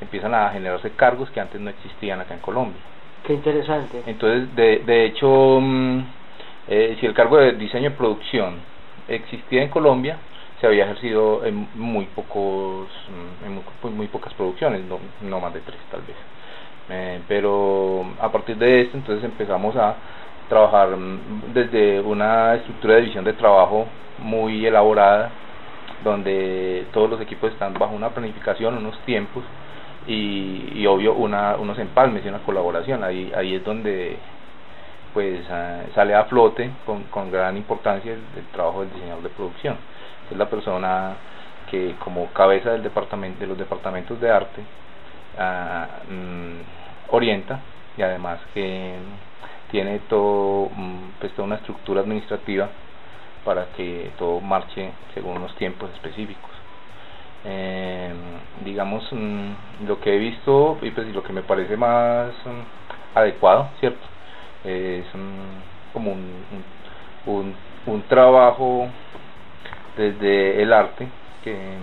empiezan 0.00 0.34
a 0.34 0.50
generarse 0.50 0.90
cargos 0.90 1.30
que 1.30 1.40
antes 1.40 1.60
no 1.60 1.70
existían 1.70 2.20
acá 2.20 2.34
en 2.34 2.40
Colombia. 2.40 2.80
Qué 3.26 3.34
interesante. 3.34 4.02
Entonces, 4.06 4.54
de, 4.54 5.04
hecho, 5.04 5.58
mm, 5.60 6.00
eh, 6.68 6.96
si 7.00 7.06
el 7.06 7.12
cargo 7.14 7.38
de 7.38 7.52
diseño 7.52 7.88
y 7.88 7.92
producción 7.92 8.60
existía 9.08 9.62
en 9.62 9.68
Colombia, 9.68 10.16
se 10.60 10.66
había 10.68 10.84
ejercido 10.84 11.44
en 11.44 11.66
muy 11.74 12.04
pocos, 12.06 12.86
mm, 13.08 13.58
pues, 13.82 13.92
muy 13.92 14.06
pocas 14.06 14.32
producciones, 14.34 14.82
no, 14.84 15.00
no 15.22 15.40
más 15.40 15.52
de 15.52 15.60
tres 15.60 15.78
tal 15.90 16.02
vez. 16.02 16.16
Eh, 16.88 17.20
pero 17.26 18.06
a 18.20 18.30
partir 18.30 18.56
de 18.58 18.82
esto, 18.82 18.96
entonces 18.96 19.24
empezamos 19.24 19.74
a 19.74 19.96
trabajar 20.48 20.96
mm, 20.96 21.52
desde 21.52 22.00
una 22.00 22.54
estructura 22.54 22.94
de 22.94 23.00
división 23.00 23.24
de 23.24 23.32
trabajo 23.32 23.86
muy 24.18 24.64
elaborada, 24.64 25.32
donde 26.04 26.86
todos 26.92 27.10
los 27.10 27.20
equipos 27.20 27.52
están 27.52 27.74
bajo 27.74 27.92
una 27.92 28.10
planificación, 28.10 28.76
unos 28.76 28.96
tiempos 29.00 29.42
y, 30.06 30.86
obvio 30.86 31.14
una, 31.14 31.56
unos 31.56 31.78
empalmes 31.78 32.24
y 32.24 32.28
una 32.28 32.38
colaboración. 32.40 33.02
Ahí, 33.02 33.32
ahí 33.34 33.54
es 33.54 33.64
donde 33.64 34.16
pues 35.12 35.40
ah, 35.50 35.80
sale 35.94 36.14
a 36.14 36.24
flote 36.24 36.70
con, 36.84 37.04
con 37.04 37.30
gran 37.30 37.56
importancia 37.56 38.12
el, 38.12 38.20
el 38.36 38.44
trabajo 38.52 38.80
del 38.82 38.92
diseñador 38.92 39.22
de 39.22 39.30
producción. 39.30 39.76
Es 40.30 40.36
la 40.36 40.48
persona 40.48 41.14
que 41.70 41.94
como 41.98 42.26
cabeza 42.32 42.72
del 42.72 42.82
departamento 42.82 43.40
de 43.40 43.46
los 43.46 43.58
departamentos 43.58 44.20
de 44.20 44.30
arte 44.30 44.62
ah, 45.38 45.86
mm, 46.08 47.14
orienta 47.14 47.60
y 47.96 48.02
además 48.02 48.40
que 48.54 48.94
tiene 49.70 50.00
todo 50.08 50.70
mm, 50.74 51.10
pues 51.20 51.32
toda 51.32 51.46
una 51.46 51.56
estructura 51.56 52.02
administrativa 52.02 52.68
para 53.44 53.66
que 53.76 54.10
todo 54.18 54.40
marche 54.40 54.90
según 55.14 55.38
unos 55.38 55.54
tiempos 55.56 55.90
específicos 55.94 56.55
eh, 57.48 58.12
digamos 58.64 59.06
mm, 59.12 59.86
lo 59.86 60.00
que 60.00 60.14
he 60.14 60.18
visto 60.18 60.78
y 60.82 60.90
pues 60.90 61.06
lo 61.14 61.22
que 61.22 61.32
me 61.32 61.42
parece 61.42 61.76
más 61.76 62.34
mm, 62.44 63.16
adecuado 63.16 63.70
cierto 63.78 64.04
es 64.64 65.06
mm, 65.14 65.92
como 65.92 66.12
un, 66.12 67.54
un, 67.86 68.02
trabajo 68.08 68.88
desde 69.96 70.60
el 70.62 70.72
arte 70.72 71.08
que 71.44 71.76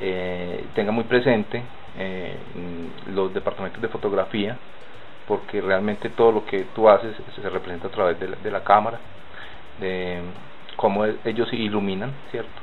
eh, 0.00 0.66
tenga 0.74 0.92
muy 0.92 1.04
presente 1.04 1.64
eh, 1.96 2.38
los 3.08 3.34
departamentos 3.34 3.82
de 3.82 3.88
fotografía 3.88 4.56
porque 5.26 5.60
realmente 5.60 6.10
todo 6.10 6.30
lo 6.30 6.44
que 6.44 6.64
tú 6.74 6.88
haces 6.88 7.16
se 7.34 7.42
se 7.42 7.50
representa 7.50 7.88
a 7.88 7.90
través 7.90 8.20
de 8.20 8.28
la, 8.28 8.36
de 8.36 8.50
la 8.52 8.62
cámara 8.62 9.00
de 9.80 10.22
cómo 10.76 11.04
e- 11.06 11.18
ellos 11.24 11.52
iluminan 11.52 12.12
cierto 12.30 12.62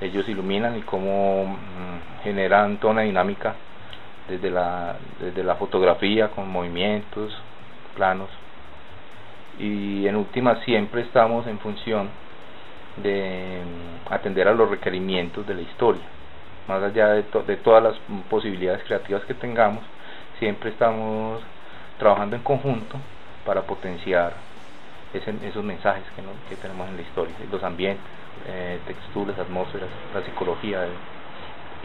ellos 0.00 0.28
iluminan 0.28 0.76
y 0.76 0.82
cómo 0.82 1.46
mm, 1.46 2.22
generan 2.22 2.78
toda 2.78 2.92
una 2.94 3.02
dinámica 3.02 3.54
desde 4.28 4.50
la 4.50 4.96
desde 5.20 5.44
la 5.44 5.56
fotografía 5.56 6.30
con 6.30 6.48
movimientos 6.50 7.32
planos. 7.94 8.30
Y 9.58 10.06
en 10.06 10.16
última 10.16 10.56
siempre 10.64 11.02
estamos 11.02 11.46
en 11.46 11.58
función 11.60 12.08
de 12.96 13.62
mm, 13.64 14.12
atender 14.12 14.48
a 14.48 14.54
los 14.54 14.68
requerimientos 14.70 15.46
de 15.46 15.54
la 15.54 15.62
historia. 15.62 16.02
Más 16.66 16.82
allá 16.82 17.08
de, 17.08 17.22
to- 17.24 17.42
de 17.42 17.56
todas 17.56 17.82
las 17.82 17.94
mm, 18.08 18.20
posibilidades 18.22 18.82
creativas 18.84 19.24
que 19.26 19.34
tengamos 19.34 19.84
siempre 20.38 20.70
estamos 20.70 21.42
trabajando 21.98 22.36
en 22.36 22.42
conjunto 22.42 22.98
para 23.44 23.62
potenciar 23.62 24.34
esos 25.12 25.62
mensajes 25.62 26.02
que, 26.16 26.22
que 26.48 26.56
tenemos 26.56 26.88
en 26.88 26.96
la 26.96 27.02
historia 27.02 27.34
los 27.50 27.62
ambientes 27.62 28.04
eh, 28.46 28.78
texturas 28.86 29.38
atmósferas 29.38 29.88
la 30.14 30.22
psicología 30.22 30.80
de- 30.82 31.14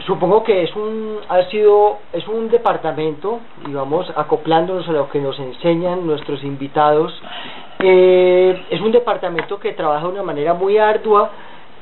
Supongo 0.06 0.42
que 0.42 0.62
es 0.62 0.74
un 0.76 1.18
ha 1.28 1.42
sido 1.50 1.98
es 2.12 2.26
un 2.26 2.48
departamento 2.48 3.40
y 3.66 3.72
vamos 3.72 4.10
acoplándonos 4.16 4.88
a 4.88 4.92
lo 4.92 5.08
que 5.10 5.20
nos 5.20 5.38
enseñan 5.38 6.06
nuestros 6.06 6.42
invitados. 6.42 7.12
Eh, 7.80 8.62
es 8.70 8.80
un 8.80 8.92
departamento 8.92 9.58
que 9.60 9.72
trabaja 9.72 10.06
de 10.06 10.12
una 10.12 10.22
manera 10.22 10.54
muy 10.54 10.78
ardua 10.78 11.30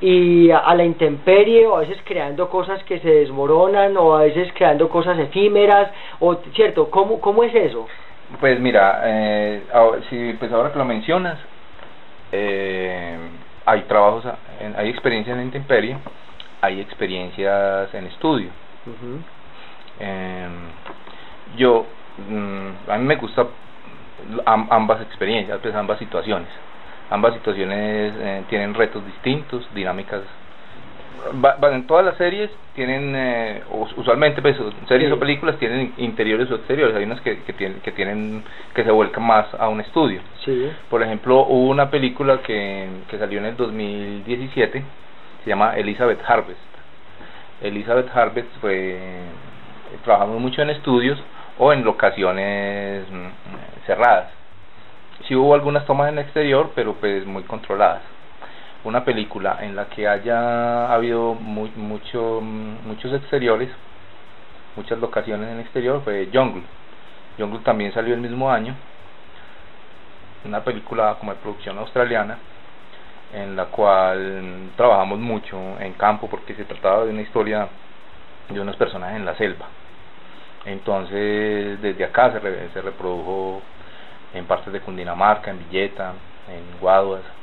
y 0.01 0.51
a, 0.51 0.59
a 0.59 0.75
la 0.75 0.85
intemperie 0.85 1.67
o 1.67 1.77
a 1.77 1.81
veces 1.81 1.99
creando 2.05 2.49
cosas 2.49 2.83
que 2.85 2.99
se 3.01 3.09
desmoronan 3.09 3.97
o 3.97 4.15
a 4.17 4.23
veces 4.23 4.53
creando 4.53 4.89
cosas 4.89 5.17
efímeras 5.19 5.91
o 6.21 6.37
cierto 6.55 6.91
cómo 6.91 7.21
cómo 7.21 7.45
es 7.45 7.55
eso 7.55 7.87
Pues 8.41 8.59
mira, 8.61 9.01
eh, 9.05 9.63
ahora- 9.73 10.01
si, 10.11 10.33
pues 10.35 10.53
ahora 10.53 10.73
que 10.73 10.79
lo 10.79 10.85
mencionas, 10.85 11.39
eh, 12.33 13.17
hay 13.69 13.83
trabajos, 13.83 14.25
en, 14.61 14.75
hay 14.77 14.89
experiencias 14.89 15.37
en 15.37 15.45
intemperie, 15.45 15.99
hay 16.63 16.81
experiencias 16.81 17.93
en 17.95 18.07
estudio. 18.07 18.51
eh, 20.01 20.49
yo, 21.57 21.87
mm, 22.17 22.69
a 22.91 22.97
mí 22.99 23.05
me 23.05 23.17
gusta 23.17 23.47
am- 24.47 24.69
ambas 24.71 25.03
experiencias, 25.03 25.59
pues 25.61 25.75
ambas 25.75 25.99
situaciones. 25.99 26.49
Ambas 27.11 27.35
situaciones 27.35 28.15
eh, 28.19 28.45
tienen 28.49 28.73
retos 28.75 29.05
distintos, 29.05 29.69
dinámicas. 29.75 30.23
Va- 31.45 31.59
en 31.75 31.87
todas 31.87 32.05
las 32.05 32.17
series 32.17 32.51
tienen, 32.75 33.13
eh, 33.17 33.63
us- 33.71 33.93
usualmente, 33.97 34.41
pues, 34.41 34.57
series 34.87 35.09
Sí. 35.11 35.13
o 35.15 35.19
películas 35.19 35.59
tienen 35.59 35.93
interiores 35.99 36.51
o 36.51 36.55
exteriores. 36.55 36.95
Hay 36.97 37.05
unas 37.05 37.21
que, 37.21 37.43
que 37.43 37.53
tienen, 37.53 37.81
que 37.81 37.93
tienen, 37.93 38.45
que 38.75 38.85
se 38.85 38.91
vuelcan 38.91 39.25
más 39.25 39.47
a 39.59 39.69
un 39.69 39.81
estudio. 39.81 40.21
Sí. 40.45 40.71
Por 40.89 41.03
ejemplo, 41.03 41.41
hubo 41.49 41.69
una 41.69 41.91
película 41.91 42.39
que, 42.43 42.89
que 43.11 43.19
salió 43.19 43.39
en 43.41 43.47
el 43.47 43.57
2017, 43.57 44.83
se 45.45 45.51
llama 45.51 45.77
Elizabeth 45.77 46.21
Harvest. 46.27 46.61
Elizabeth 47.63 48.09
Harvest 48.17 48.49
fue, 48.61 48.97
trabajamos 50.05 50.41
mucho 50.41 50.63
en 50.63 50.71
estudios 50.71 51.19
o 51.59 51.73
en 51.73 51.85
locaciones 51.85 53.05
mm, 53.11 53.87
cerradas. 53.87 54.31
Sí 55.27 55.35
hubo 55.35 55.53
algunas 55.55 55.85
tomas 55.85 56.09
en 56.11 56.19
el 56.19 56.25
exterior, 56.25 56.71
pero 56.75 56.95
pues 56.95 57.27
muy 57.27 57.43
controladas. 57.43 58.03
Una 58.89 59.05
película 59.05 59.59
en 59.61 59.77
la 59.77 59.85
que 59.91 60.09
haya 60.09 60.91
habido 60.91 61.35
mucho, 61.35 62.41
muchos 62.41 63.13
exteriores, 63.13 63.69
muchas 64.77 64.99
locaciones 64.99 65.47
en 65.47 65.57
el 65.57 65.61
exterior, 65.61 66.01
fue 66.05 66.31
Jungle. 66.33 66.63
Jungle 67.39 67.61
también 67.65 67.93
salió 67.93 68.15
el 68.15 68.23
mismo 68.23 68.51
año. 68.51 68.75
Una 70.47 70.65
película 70.65 71.17
como 71.21 71.35
de 71.35 71.39
producción 71.39 71.77
australiana 71.77 72.39
en 73.35 73.57
la 73.57 73.67
cual 73.67 74.71
trabajamos 74.75 75.19
mucho 75.19 75.59
en 75.81 75.93
campo 75.93 76.27
porque 76.31 76.55
se 76.55 76.65
trataba 76.65 77.05
de 77.05 77.11
una 77.11 77.21
historia 77.21 77.69
de 78.49 78.59
unos 78.59 78.77
personajes 78.77 79.19
en 79.19 79.27
la 79.27 79.35
selva. 79.35 79.67
Entonces 80.65 81.79
desde 81.83 82.05
acá 82.07 82.33
se, 82.33 82.41
se 82.73 82.81
reprodujo 82.81 83.61
en 84.33 84.47
partes 84.47 84.73
de 84.73 84.81
Cundinamarca, 84.81 85.51
en 85.51 85.59
Villeta, 85.59 86.15
en 86.49 86.81
Guaduas, 86.81 87.38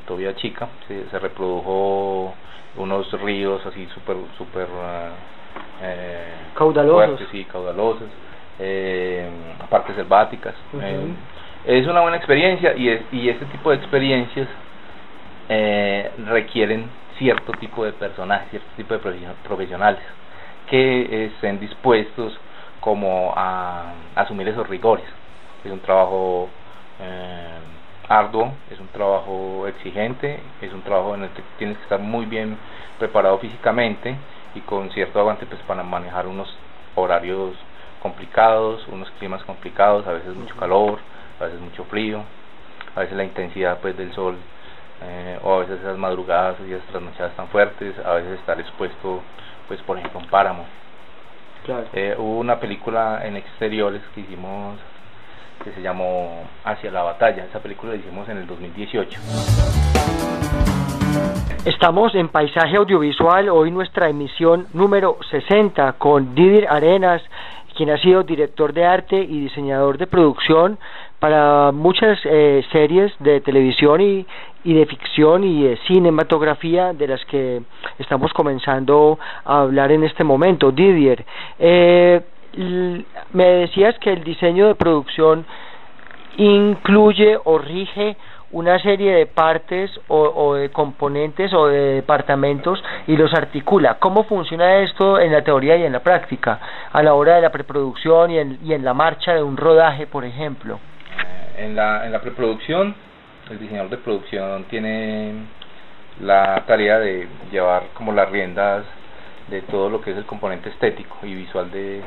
Tobía 0.00 0.34
Chica, 0.36 0.68
se, 0.86 1.08
se 1.08 1.18
reprodujo 1.18 2.34
unos 2.76 3.10
ríos 3.22 3.64
así 3.66 3.86
súper 3.94 4.16
super 4.36 4.66
eh, 5.82 6.34
Caudalosos. 6.54 7.06
fuertes, 7.06 7.28
sí, 7.30 7.44
caudalosos, 7.44 8.10
eh, 8.58 9.56
partes 9.70 9.96
selváticas. 9.96 10.54
Eh, 10.80 11.14
es 11.64 11.86
una 11.86 12.00
buena 12.02 12.16
experiencia 12.16 12.76
y, 12.76 12.88
es, 12.88 13.02
y 13.12 13.28
este 13.28 13.46
tipo 13.46 13.70
de 13.70 13.76
experiencias 13.76 14.48
eh, 15.48 16.12
requieren 16.18 16.90
cierto 17.18 17.52
tipo 17.54 17.84
de 17.84 17.92
personajes, 17.92 18.50
cierto 18.50 18.68
tipo 18.76 18.94
de 18.94 19.00
profesio- 19.00 19.36
profesionales 19.42 20.02
que 20.66 21.26
estén 21.26 21.60
dispuestos 21.60 22.38
como 22.80 23.32
a, 23.36 23.94
asumir 24.14 24.48
esos 24.48 24.68
rigores. 24.68 25.06
Es 25.64 25.70
un 25.70 25.80
trabajo 25.80 26.52
eh, 26.98 27.60
arduo, 28.08 28.52
es 28.70 28.78
un 28.78 28.88
trabajo 28.88 29.66
exigente, 29.66 30.40
es 30.60 30.72
un 30.72 30.82
trabajo 30.82 31.14
en 31.14 31.24
el 31.24 31.30
que 31.30 31.42
tienes 31.58 31.76
que 31.76 31.82
estar 31.84 32.00
muy 32.00 32.26
bien 32.26 32.56
preparado 32.98 33.38
físicamente 33.38 34.16
y 34.54 34.60
con 34.60 34.90
cierto 34.90 35.18
aguante 35.20 35.46
pues 35.46 35.60
para 35.62 35.82
manejar 35.82 36.26
unos 36.26 36.54
horarios 36.94 37.56
complicados, 38.02 38.86
unos 38.88 39.10
climas 39.12 39.42
complicados, 39.44 40.06
a 40.06 40.12
veces 40.12 40.34
mucho 40.34 40.54
calor, 40.56 40.98
a 41.40 41.44
veces 41.44 41.60
mucho 41.60 41.84
frío, 41.84 42.22
a 42.94 43.00
veces 43.00 43.16
la 43.16 43.24
intensidad 43.24 43.78
pues 43.80 43.96
del 43.96 44.12
sol 44.12 44.36
eh, 45.02 45.38
o 45.42 45.54
a 45.54 45.58
veces 45.60 45.80
esas 45.80 45.96
madrugadas 45.96 46.56
y 46.68 46.72
esas 46.72 46.86
trasnochadas 46.88 47.34
tan 47.34 47.48
fuertes, 47.48 47.94
a 48.04 48.14
veces 48.14 48.38
estar 48.38 48.60
expuesto 48.60 49.22
pues 49.68 49.80
por 49.82 49.98
ejemplo 49.98 50.20
en 50.20 50.26
páramo. 50.26 50.64
Claro. 51.64 51.86
Eh, 51.94 52.14
hubo 52.18 52.38
una 52.38 52.60
película 52.60 53.22
en 53.24 53.36
exteriores 53.36 54.02
que 54.14 54.20
hicimos 54.20 54.78
que 55.64 55.72
se 55.72 55.80
llamó 55.80 56.44
Hacia 56.62 56.90
la 56.90 57.02
batalla, 57.02 57.44
esa 57.44 57.58
película 57.58 57.92
la 57.92 57.98
hicimos 57.98 58.28
en 58.28 58.36
el 58.36 58.46
2018. 58.46 59.20
Estamos 61.64 62.14
en 62.14 62.28
Paisaje 62.28 62.76
Audiovisual, 62.76 63.48
hoy 63.48 63.70
nuestra 63.70 64.10
emisión 64.10 64.66
número 64.74 65.16
60 65.30 65.94
con 65.94 66.34
Didier 66.34 66.68
Arenas, 66.68 67.22
quien 67.74 67.90
ha 67.90 67.98
sido 67.98 68.22
director 68.22 68.74
de 68.74 68.84
arte 68.84 69.16
y 69.16 69.40
diseñador 69.40 69.96
de 69.96 70.06
producción 70.06 70.78
para 71.18 71.72
muchas 71.72 72.18
eh, 72.24 72.62
series 72.70 73.12
de 73.18 73.40
televisión 73.40 74.02
y, 74.02 74.26
y 74.64 74.74
de 74.74 74.84
ficción 74.84 75.42
y 75.42 75.62
de 75.62 75.78
cinematografía 75.86 76.92
de 76.92 77.08
las 77.08 77.24
que 77.24 77.62
estamos 77.98 78.32
comenzando 78.34 79.18
a 79.44 79.60
hablar 79.60 79.90
en 79.90 80.04
este 80.04 80.22
momento. 80.22 80.70
Didier, 80.70 81.24
eh, 81.58 82.20
me 82.56 83.44
decías 83.44 83.98
que 83.98 84.12
el 84.12 84.24
diseño 84.24 84.66
de 84.66 84.74
producción 84.74 85.44
incluye 86.36 87.38
o 87.44 87.58
rige 87.58 88.16
una 88.50 88.78
serie 88.78 89.12
de 89.12 89.26
partes 89.26 89.90
o, 90.06 90.20
o 90.20 90.54
de 90.54 90.70
componentes 90.70 91.52
o 91.52 91.66
de 91.66 91.94
departamentos 91.94 92.82
y 93.08 93.16
los 93.16 93.34
articula. 93.34 93.98
¿Cómo 93.98 94.24
funciona 94.24 94.76
esto 94.76 95.18
en 95.18 95.32
la 95.32 95.42
teoría 95.42 95.76
y 95.76 95.82
en 95.82 95.92
la 95.92 96.00
práctica 96.00 96.60
a 96.92 97.02
la 97.02 97.14
hora 97.14 97.36
de 97.36 97.42
la 97.42 97.50
preproducción 97.50 98.30
y 98.30 98.38
en, 98.38 98.58
y 98.64 98.72
en 98.72 98.84
la 98.84 98.94
marcha 98.94 99.34
de 99.34 99.42
un 99.42 99.56
rodaje, 99.56 100.06
por 100.06 100.24
ejemplo? 100.24 100.78
Eh, 101.18 101.64
en 101.64 101.74
la 101.74 102.06
en 102.06 102.12
la 102.12 102.20
preproducción 102.20 102.94
el 103.50 103.58
diseñador 103.58 103.90
de 103.90 103.96
producción 103.98 104.64
tiene 104.64 105.32
la 106.20 106.62
tarea 106.66 106.98
de 106.98 107.26
llevar 107.50 107.88
como 107.94 108.12
las 108.12 108.30
riendas 108.30 108.84
de 109.48 109.62
todo 109.62 109.90
lo 109.90 110.00
que 110.00 110.12
es 110.12 110.16
el 110.16 110.24
componente 110.24 110.70
estético 110.70 111.18
y 111.24 111.34
visual 111.34 111.70
de, 111.70 112.02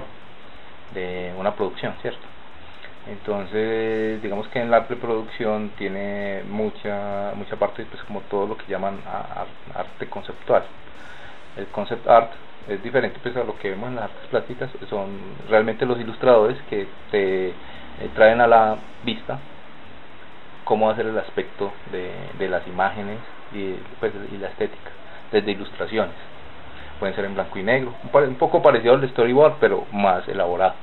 de 0.94 1.34
una 1.38 1.56
producción, 1.56 1.94
¿cierto? 2.02 2.26
Entonces, 3.08 4.22
digamos 4.22 4.48
que 4.50 4.60
en 4.60 4.70
la 4.70 4.86
preproducción 4.88 5.72
tiene 5.78 6.44
mucha 6.50 7.32
mucha 7.36 7.56
parte, 7.56 7.86
pues 7.86 8.04
como 8.04 8.22
todo 8.22 8.48
lo 8.48 8.58
que 8.58 8.66
llaman 8.68 9.00
arte 9.74 10.08
conceptual. 10.08 10.64
El 11.56 11.68
concept 11.68 12.08
art 12.08 12.32
es 12.68 12.84
diferente 12.84 13.18
pues 13.24 13.36
a 13.38 13.44
lo 13.44 13.58
que 13.58 13.70
vemos 13.70 13.90
en 13.90 13.96
las 13.96 14.06
artes 14.06 14.28
plásticas, 14.30 14.70
son 14.90 15.10
realmente 15.50 15.86
los 15.86 16.00
ilustradores 16.00 16.58
que 16.70 16.88
te 17.12 17.48
eh, 17.50 17.54
traen 18.14 18.42
a 18.42 18.48
la 18.48 18.78
vista 19.04 19.40
cómo 20.66 20.90
hacer 20.90 21.06
el 21.06 21.18
aspecto 21.18 21.72
de, 21.92 22.12
de 22.38 22.50
las 22.50 22.68
imágenes 22.68 23.20
y, 23.54 23.72
pues, 24.02 24.12
y 24.32 24.38
la 24.38 24.50
estética, 24.50 24.92
desde 25.32 25.52
ilustraciones. 25.52 26.14
Pueden 27.00 27.16
ser 27.16 27.26
en 27.26 27.36
blanco 27.36 27.60
y 27.60 27.64
negro, 27.64 27.94
un, 28.12 28.36
poco 28.36 28.62
parecido 28.62 28.96
al 28.96 29.10
storyboard, 29.10 29.58
pero 29.60 29.86
más 29.92 30.28
elaborado. 30.28 30.74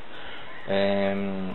Em, 0.68 1.53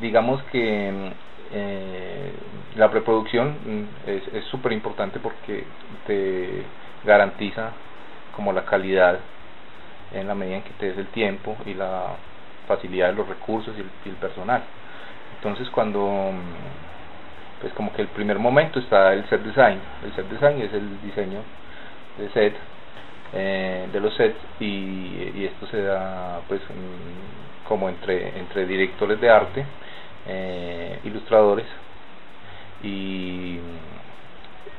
digamos 0.00 0.42
que 0.44 1.12
eh, 1.52 2.32
la 2.76 2.90
preproducción 2.90 3.56
mm, 3.64 4.08
es 4.08 4.34
es 4.34 4.44
súper 4.46 4.72
importante 4.72 5.20
porque 5.20 5.64
te 6.06 6.64
garantiza 7.04 7.70
como 8.34 8.52
la 8.52 8.64
calidad 8.64 9.18
en 10.12 10.26
la 10.26 10.34
medida 10.34 10.56
en 10.56 10.62
que 10.62 10.72
te 10.78 10.86
des 10.86 10.98
el 10.98 11.06
tiempo 11.08 11.56
y 11.66 11.74
la 11.74 12.16
facilidad 12.66 13.08
de 13.08 13.14
los 13.14 13.28
recursos 13.28 13.74
y 13.76 13.80
el, 13.80 13.90
y 14.04 14.08
el 14.08 14.16
personal. 14.16 14.62
Entonces 15.36 15.68
cuando 15.70 16.00
mm, 16.32 16.82
pues 17.62 17.72
como 17.74 17.92
que 17.92 18.02
el 18.02 18.08
primer 18.08 18.40
momento 18.40 18.80
está 18.80 19.14
el 19.14 19.24
set 19.28 19.40
design. 19.42 19.78
El 20.04 20.12
set 20.14 20.28
design 20.28 20.60
es 20.60 20.72
el 20.74 21.00
diseño 21.00 21.38
de 22.18 22.28
set 22.30 22.54
eh, 23.32 23.88
de 23.92 24.00
los 24.00 24.14
sets 24.14 24.38
y, 24.60 25.44
esto 25.44 25.66
se 25.66 25.82
da 25.82 26.40
pues 26.48 26.60
mm, 26.62 27.66
como 27.68 27.88
entre 27.88 28.38
entre 28.38 28.66
directores 28.66 29.20
de 29.20 29.30
arte, 29.30 29.64
eh, 30.26 30.98
ilustradores 31.04 31.66
y, 32.82 33.58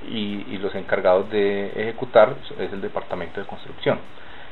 y 0.10 0.46
y 0.50 0.58
los 0.58 0.74
encargados 0.76 1.30
de 1.30 1.68
ejecutar 1.76 2.36
es 2.60 2.72
el 2.72 2.82
departamento 2.82 3.40
de 3.42 3.48
construcción. 3.48 4.00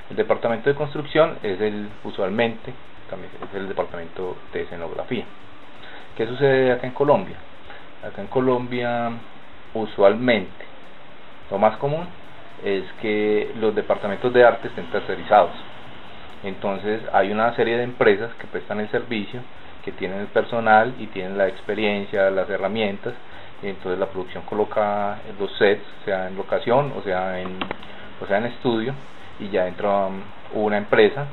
El 0.09 0.15
departamento 0.17 0.69
de 0.69 0.75
construcción 0.75 1.37
es 1.43 1.61
el 1.61 1.87
usualmente 2.03 2.73
también 3.11 3.31
es 3.43 3.55
el 3.55 3.67
departamento 3.67 4.37
de 4.53 4.61
escenografía. 4.61 5.25
¿Qué 6.15 6.25
sucede 6.25 6.71
acá 6.71 6.87
en 6.87 6.93
Colombia? 6.93 7.35
Acá 8.03 8.21
en 8.21 8.27
Colombia 8.27 9.11
usualmente 9.73 10.65
lo 11.51 11.57
más 11.57 11.77
común 11.77 12.07
es 12.63 12.83
que 13.01 13.51
los 13.59 13.73
departamentos 13.75 14.33
de 14.33 14.43
arte 14.43 14.67
estén 14.67 14.85
tercerizados. 14.91 15.51
Entonces 16.43 17.01
hay 17.13 17.31
una 17.31 17.55
serie 17.55 17.77
de 17.77 17.83
empresas 17.83 18.31
que 18.35 18.47
prestan 18.47 18.79
el 18.79 18.89
servicio, 18.89 19.41
que 19.83 19.91
tienen 19.91 20.19
el 20.19 20.27
personal 20.27 20.93
y 20.99 21.07
tienen 21.07 21.37
la 21.37 21.47
experiencia, 21.47 22.29
las 22.29 22.49
herramientas, 22.49 23.13
y 23.61 23.67
entonces 23.67 23.99
la 23.99 24.07
producción 24.07 24.43
coloca 24.43 25.19
los 25.39 25.51
sets, 25.57 25.83
sea 26.05 26.27
en 26.27 26.35
locación 26.35 26.93
o 26.97 27.01
sea 27.03 27.39
en, 27.39 27.59
o 28.21 28.25
sea 28.27 28.37
en 28.37 28.45
estudio, 28.45 28.93
y 29.39 29.49
ya 29.49 29.67
entra 29.67 30.07
um, 30.07 30.21
una 30.53 30.77
empresa 30.77 31.25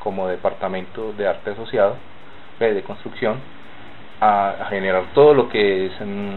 como 0.00 0.28
departamento 0.28 1.12
de 1.12 1.26
arte 1.26 1.50
asociado, 1.50 1.96
eh, 2.60 2.72
de 2.72 2.82
construcción, 2.82 3.38
a, 4.20 4.66
generar 4.70 5.04
todo 5.14 5.34
lo 5.34 5.48
que 5.48 5.86
es 5.86 5.92
mm, 6.00 6.36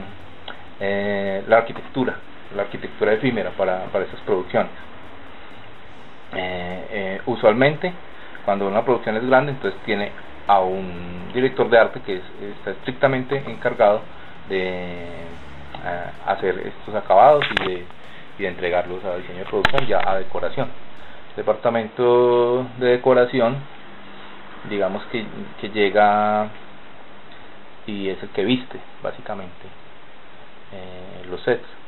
eh, 0.79 1.43
la 1.47 1.57
arquitectura, 1.57 2.15
la 2.55 2.63
arquitectura 2.63 3.13
efímera 3.13 3.51
para, 3.51 3.85
para 3.85 4.05
estas 4.05 4.19
producciones. 4.21 4.71
Eh, 6.35 6.88
eh, 6.91 7.21
usualmente, 7.25 7.93
cuando 8.45 8.67
una 8.67 8.83
producción 8.83 9.17
es 9.17 9.25
grande, 9.25 9.51
entonces 9.51 9.79
tiene 9.85 10.12
a 10.47 10.59
un 10.59 11.31
director 11.33 11.69
de 11.69 11.77
arte 11.77 12.01
que 12.01 12.21
está 12.57 12.71
estrictamente 12.71 13.43
encargado 13.47 14.01
de 14.49 15.07
hacer 16.25 16.57
estos 16.67 16.95
acabados 16.95 17.45
y 17.51 17.67
de, 17.67 17.85
y 18.39 18.45
entregarlos 18.45 19.03
a 19.05 19.15
diseño 19.17 19.39
de 19.39 19.45
producción 19.45 19.85
ya 19.85 20.01
a 20.05 20.17
decoración. 20.17 20.69
Departamento 21.35 22.65
de 22.79 22.88
decoración, 22.88 23.57
digamos 24.69 25.03
que, 25.05 25.25
que 25.62 25.69
llega 25.69 26.49
y 27.85 28.09
es 28.09 28.21
el 28.21 28.29
que 28.29 28.43
viste, 28.43 28.79
básicamente, 29.01 29.67
eh, 30.73 31.25
los 31.29 31.41
sets. 31.41 31.78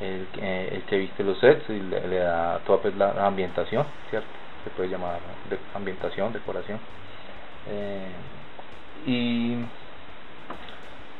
El, 0.00 0.26
eh, 0.40 0.68
el, 0.72 0.82
que 0.82 0.98
viste 0.98 1.22
los 1.22 1.38
sets 1.38 1.68
y 1.68 1.78
le, 1.78 2.18
da 2.18 2.58
toda 2.66 2.80
pues, 2.80 2.96
la, 2.96 3.26
ambientación, 3.26 3.84
¿cierto? 4.08 4.28
Se 4.64 4.70
puede 4.70 4.88
llamar 4.88 5.18
ambientación, 5.74 6.32
decoración. 6.32 6.78
Eh, 7.68 8.08
y 9.06 9.56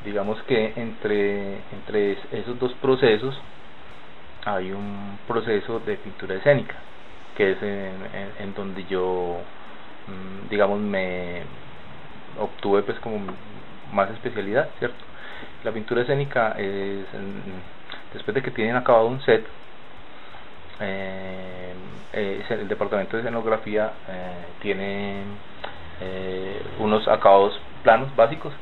digamos 0.05 0.43
que 0.45 0.73
entre, 0.77 1.57
entre 1.73 2.13
esos 2.33 2.59
dos 2.59 2.73
procesos 2.75 3.39
hay 4.47 4.73
un 4.73 5.19
proceso 5.27 5.81
de 5.81 5.97
pintura 5.97 6.37
escénica, 6.37 6.77
que 7.37 7.53
es 7.53 7.63
en, 7.63 7.95
en 8.39 8.55
donde 8.55 8.85
yo, 8.87 9.39
mm, 10.07 10.49
digamos, 10.49 10.81
me 10.81 11.43
obtuve 12.39 12.83
pues 12.83 12.99
como 13.01 13.21
más 13.93 14.11
especialidad, 14.11 14.69
¿cierto? 14.79 15.05
La 15.65 15.73
pintura 15.73 16.03
escénica 16.03 16.55
es, 16.59 17.07
después 18.13 18.35
de 18.35 18.43
que 18.43 18.51
tienen 18.51 18.77
acabado 18.77 19.07
un 19.07 19.21
set, 19.23 19.47
eh, 20.81 21.75
el 22.13 22.69
departamento 22.69 23.17
de 23.17 23.23
escenografía 23.23 23.93
eh, 24.09 24.45
tiene 24.63 25.23
eh, 26.01 26.61
unos 26.79 27.07
acabados 27.07 27.61
planos 27.83 28.15
básicos 28.17 28.53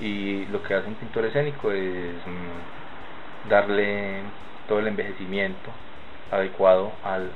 y 0.00 0.44
lo 0.46 0.62
que 0.62 0.74
hace 0.74 0.88
un 0.88 0.94
pintor 0.94 1.26
escénico 1.26 1.70
es 1.70 2.14
mm, 2.26 3.48
darle 3.50 4.22
todo 4.68 4.80
el 4.80 4.88
envejecimiento 4.88 5.70
adecuado 6.30 6.92
al, 7.04 7.30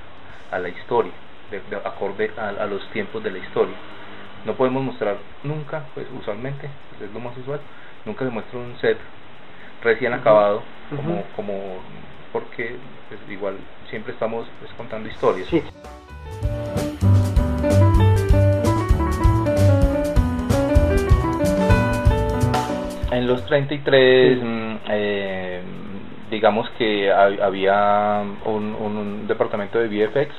a 0.50 0.58
la 0.58 0.68
historia, 0.68 1.12
de, 1.50 1.76
acorde 1.76 2.30
a, 2.36 2.66
los 2.66 2.84
tiempos 2.90 3.22
de 3.22 3.30
la 3.30 3.38
historia. 3.38 3.76
No 4.44 4.54
podemos 4.54 4.82
mostrar 4.82 5.18
nunca, 5.44 5.84
pues 5.94 6.06
usualmente, 6.18 6.68
es 7.00 7.12
lo 7.12 7.20
más 7.20 7.36
usual, 7.38 7.60
nunca 8.04 8.24
se 8.24 8.30
muestra 8.30 8.58
un 8.58 8.76
set 8.80 8.98
recién 9.82 10.12
acabado, 10.12 10.62
como, 10.94 11.22
como 11.36 11.54
porque 12.32 12.76
pues, 13.08 13.20
igual 13.28 13.56
siempre 13.88 14.12
estamos 14.12 14.46
pues, 14.60 14.72
contando 14.74 15.08
historias. 15.08 15.48
En 23.10 23.26
los 23.26 23.44
33, 23.46 24.38
mm, 24.42 24.76
eh, 24.88 25.62
digamos 26.30 26.70
que 26.78 27.12
había 27.12 28.22
un, 28.44 28.74
un, 28.74 29.26
departamento 29.26 29.78
de 29.78 29.88
VFX. 29.88 30.32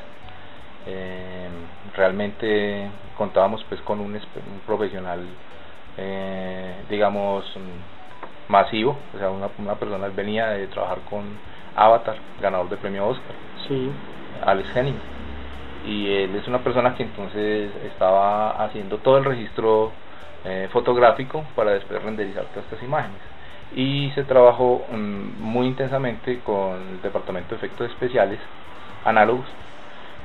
Eh, 0.87 1.47
realmente 1.95 2.89
contábamos 3.17 3.63
pues 3.67 3.81
con 3.81 3.99
un, 3.99 4.19
profesional, 4.65 5.19
eh, 5.97 6.75
digamos, 6.89 7.45
mm, 7.55 8.00
masivo. 8.51 8.97
O 9.15 9.17
sea, 9.17 9.31
una, 9.31 9.49
una 9.57 9.75
persona 9.75 10.07
venía 10.09 10.47
de 10.49 10.67
trabajar 10.67 10.99
con 11.09 11.23
Avatar, 11.75 12.17
ganador 12.41 12.69
de 12.69 12.77
premio 12.77 13.07
Oscar. 13.07 13.35
Sí. 13.67 13.89
Alex 14.45 14.75
Henning. 14.75 14.99
Y 15.87 16.11
él 16.13 16.35
es 16.35 16.47
una 16.47 16.59
persona 16.59 16.95
que 16.95 17.03
entonces 17.03 17.71
estaba 17.91 18.63
haciendo 18.63 18.97
todo 18.99 19.17
el 19.17 19.25
registro 19.25 19.91
eh, 20.45 20.69
fotográfico 20.71 21.43
para 21.55 21.71
después 21.71 22.03
renderizar 22.03 22.45
todas 22.45 22.65
estas 22.65 22.83
imágenes. 22.83 23.17
Y 23.75 24.11
se 24.15 24.23
trabajó 24.25 24.85
mm, 24.91 25.41
muy 25.41 25.67
intensamente 25.67 26.39
con 26.41 26.75
el 26.75 27.01
departamento 27.01 27.51
de 27.51 27.55
efectos 27.55 27.89
especiales 27.89 28.39
análogos 29.05 29.45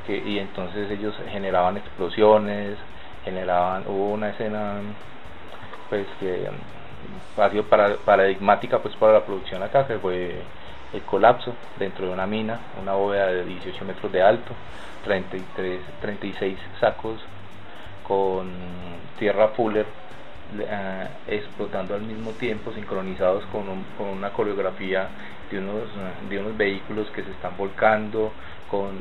que, 0.07 0.17
y 0.19 0.39
entonces 0.39 0.91
ellos 0.91 1.15
generaban 1.31 1.77
explosiones, 1.77 2.77
generaban, 3.25 3.85
hubo 3.87 4.13
una 4.13 4.31
escena 4.31 4.81
pues 5.89 6.07
que 6.21 6.51
mm, 6.51 6.86
ha 7.37 7.51
sido 7.51 7.65
para, 7.65 7.97
paradigmática 7.97 8.79
pues 8.79 8.95
para 8.97 9.15
la 9.15 9.25
producción 9.25 9.63
acá 9.63 9.87
que 9.87 9.99
fue 9.99 10.43
el 10.93 11.03
colapso 11.03 11.55
dentro 11.79 12.07
de 12.07 12.13
una 12.13 12.27
mina, 12.27 12.61
una 12.81 12.93
bóveda 12.93 13.27
de 13.27 13.45
18 13.45 13.85
metros 13.85 14.13
de 14.13 14.23
alto, 14.23 14.53
33, 15.05 15.81
36 16.01 16.59
sacos 16.81 17.21
con 18.07 18.51
tierra 19.19 19.49
fuller 19.49 19.87
eh, 20.59 21.09
explotando 21.27 21.95
al 21.95 22.03
mismo 22.03 22.31
tiempo, 22.33 22.73
sincronizados 22.73 23.45
con, 23.47 23.65
con 23.99 24.09
una 24.09 24.31
coreografía 24.31 25.09
de 25.51 25.59
unos, 25.59 25.89
de 26.29 26.39
unos 26.39 26.57
vehículos 26.57 27.09
que 27.11 27.23
se 27.23 27.31
están 27.31 27.57
volcando, 27.57 28.33
con, 28.71 28.95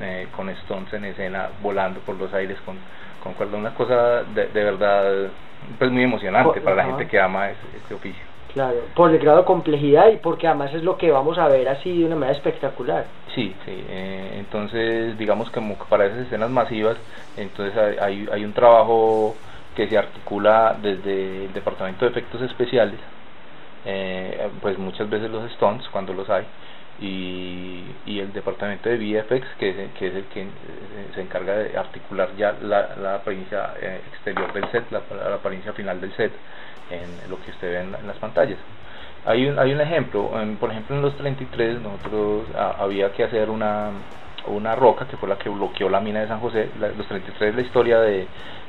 eh, 0.00 0.26
con 0.34 0.48
Stones 0.50 0.92
en 0.92 1.04
escena 1.04 1.48
volando 1.62 2.00
por 2.00 2.16
los 2.16 2.32
aires 2.34 2.58
con, 2.64 2.76
con 3.22 3.34
cuerda, 3.34 3.56
una 3.56 3.74
cosa 3.74 4.22
de, 4.22 4.48
de 4.48 4.64
verdad 4.64 5.28
pues 5.78 5.90
muy 5.90 6.02
emocionante 6.02 6.60
para 6.60 6.76
la 6.76 6.84
gente 6.84 7.06
que 7.06 7.20
ama 7.20 7.50
este, 7.50 7.94
oficio. 7.94 8.22
Claro, 8.52 8.76
por 8.94 9.10
el 9.10 9.18
grado 9.18 9.38
de 9.38 9.44
complejidad 9.44 10.08
y 10.08 10.16
porque 10.16 10.46
además 10.46 10.72
es 10.72 10.82
lo 10.82 10.96
que 10.96 11.10
vamos 11.10 11.36
a 11.36 11.46
ver 11.48 11.68
así 11.68 11.98
de 11.98 12.06
una 12.06 12.16
manera 12.16 12.36
espectacular. 12.36 13.04
Sí, 13.34 13.54
sí, 13.66 13.84
eh, 13.88 14.36
entonces 14.38 15.18
digamos 15.18 15.50
que 15.50 15.60
para 15.90 16.06
esas 16.06 16.20
escenas 16.20 16.48
masivas, 16.48 16.96
entonces 17.36 17.76
hay, 18.00 18.26
hay 18.32 18.44
un 18.44 18.54
trabajo 18.54 19.34
que 19.74 19.86
se 19.88 19.98
articula 19.98 20.74
desde 20.80 21.44
el 21.44 21.52
Departamento 21.52 22.06
de 22.06 22.12
Efectos 22.12 22.40
Especiales, 22.40 22.98
eh, 23.84 24.48
pues 24.62 24.78
muchas 24.78 25.08
veces 25.08 25.30
los 25.30 25.44
Stones, 25.52 25.86
cuando 25.92 26.14
los 26.14 26.28
hay, 26.30 26.44
y, 27.00 27.82
y 28.06 28.20
el 28.20 28.32
Departamento 28.32 28.88
de 28.88 28.96
VFX, 28.96 29.46
que 29.58 29.70
es, 29.70 29.76
que 29.98 30.08
es 30.08 30.14
el 30.14 30.24
que 30.24 30.46
se 31.14 31.20
encarga 31.20 31.56
de 31.56 31.76
articular 31.76 32.30
ya 32.36 32.54
la, 32.62 32.96
la 32.96 33.14
apariencia 33.16 33.74
eh, 33.80 34.00
exterior 34.12 34.52
del 34.52 34.70
set, 34.70 34.84
la, 34.90 35.02
la, 35.14 35.34
apariencia 35.34 35.72
final 35.72 36.00
del 36.00 36.12
set, 36.14 36.32
en 36.90 37.30
lo 37.30 37.40
que 37.42 37.50
usted 37.50 37.70
ve 37.70 37.80
en, 37.80 38.06
las 38.06 38.16
pantallas. 38.16 38.58
Hay 39.26 39.46
un, 39.46 39.58
hay 39.58 39.72
un 39.72 39.80
ejemplo, 39.80 40.30
por 40.60 40.70
ejemplo 40.70 40.96
en 40.96 41.02
los 41.02 41.16
33 41.16 41.80
nosotros 41.80 42.44
había 42.78 43.12
que 43.12 43.24
hacer 43.24 43.50
una, 43.50 43.90
una 44.46 44.76
roca 44.76 45.06
que 45.08 45.16
fue 45.16 45.28
la 45.28 45.36
que 45.36 45.48
bloqueó 45.48 45.88
la 45.88 46.00
mina 46.00 46.20
de 46.20 46.28
San 46.28 46.38
José, 46.38 46.70
los 46.78 47.06
33 47.08 47.50
es 47.50 47.54
la 47.56 47.60
historia 47.60 47.98
de, 48.00 48.28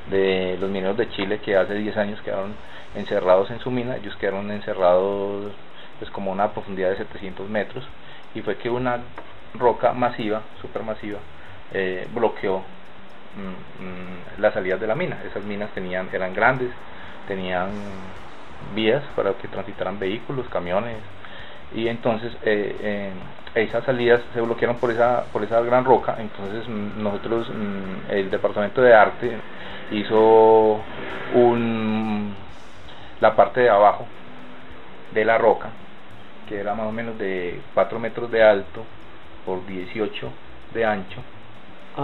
de 0.10 0.58
los 0.60 0.70
mineros 0.70 0.98
de 0.98 1.10
Chile 1.12 1.40
que 1.46 1.56
hace 1.56 1.76
10 1.76 1.98
años 1.98 2.22
quedaron 2.22 2.56
encerrados 2.96 3.52
en 3.52 3.60
su 3.60 3.70
mina, 3.70 3.98
ellos 3.98 4.16
quedaron 4.16 4.50
encerrados 4.50 5.52
pues 6.00 6.12
como 6.12 6.32
una 6.32 6.52
profundidad 6.52 6.90
de 6.90 6.98
700 6.98 7.50
metros 7.50 7.88
y 8.36 8.42
fue 8.42 8.58
que 8.58 8.70
una 8.70 9.00
roca 9.54 9.94
masiva, 9.94 10.42
supermasiva, 10.62 11.20
eh, 11.74 12.08
bloqueó 12.14 12.60
mm, 12.60 13.84
mm, 13.84 14.42
las 14.42 14.54
salidas 14.54 14.80
de 14.80 14.88
la 14.88 14.96
mina. 14.96 15.18
Esas 15.30 15.44
minas 15.44 15.70
tenían, 15.72 16.10
eran 16.14 16.34
grandes, 16.34 16.70
tenían 17.28 17.70
vías 18.76 19.04
para 19.16 19.34
que 19.34 19.48
transitaran 19.48 20.00
vehículos, 20.00 20.48
camiones, 20.50 20.98
y 21.74 21.88
entonces 21.88 22.34
eh, 22.44 22.76
eh, 22.82 23.12
esas 23.56 23.84
salidas 23.84 24.22
se 24.34 24.42
bloquearon 24.42 24.78
por 24.78 24.92
esa 24.92 25.26
por 25.34 25.44
esa 25.44 25.60
gran 25.62 25.84
roca 25.84 26.16
entonces 26.18 26.66
mm, 26.68 27.04
nosotros 27.04 27.52
el 28.10 28.30
departamento 28.30 28.82
de 28.82 28.94
arte 28.94 29.38
hizo 29.92 30.80
la 33.20 33.36
parte 33.36 33.62
de 33.62 33.70
abajo 33.70 34.08
de 35.14 35.26
la 35.26 35.38
roca, 35.38 35.70
que 36.48 36.60
era 36.60 36.74
más 36.74 36.88
o 36.88 36.92
menos 36.92 37.18
de 37.18 37.60
4 37.74 38.00
metros 38.00 38.32
de 38.32 38.44
alto 38.44 38.84
por 39.46 39.66
18 39.66 40.32
de 40.74 40.86
ancho. 40.86 41.22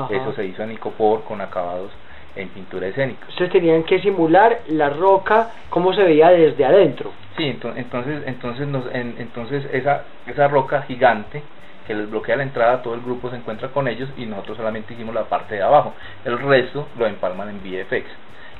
Eso 0.10 0.34
se 0.34 0.45
hizo 0.45 0.63
en 0.63 0.71
icopor 0.71 1.23
con 1.23 1.39
acabados 1.41 1.91
en 2.36 2.49
pintura 2.49 2.88
escénica. 2.88 3.27
Ustedes 3.29 3.51
tenían 3.51 3.84
que 3.84 3.99
simular 3.99 4.62
la 4.69 4.89
roca 4.89 5.51
como 5.69 5.93
se 5.93 6.01
veía 6.01 6.29
desde 6.29 6.65
adentro. 6.65 7.12
Sí, 7.38 7.45
entonces 7.45 8.23
entonces 8.25 8.67
nos, 8.67 8.86
entonces 8.93 9.65
esa 9.71 10.03
esa 10.25 10.47
roca 10.47 10.82
gigante 10.84 11.43
que 11.86 11.93
les 11.93 12.10
bloquea 12.10 12.38
la 12.38 12.43
entrada, 12.43 12.82
todo 12.82 12.95
el 12.95 13.01
grupo 13.01 13.29
se 13.29 13.36
encuentra 13.36 13.67
con 13.69 13.88
ellos 13.88 14.10
y 14.17 14.25
nosotros 14.25 14.58
solamente 14.58 14.93
hicimos 14.93 15.13
la 15.13 15.25
parte 15.25 15.56
de 15.56 15.62
abajo. 15.62 15.93
El 16.23 16.39
resto 16.39 16.88
lo 16.97 17.06
empalman 17.06 17.49
en 17.49 17.60
VFX. 17.60 18.06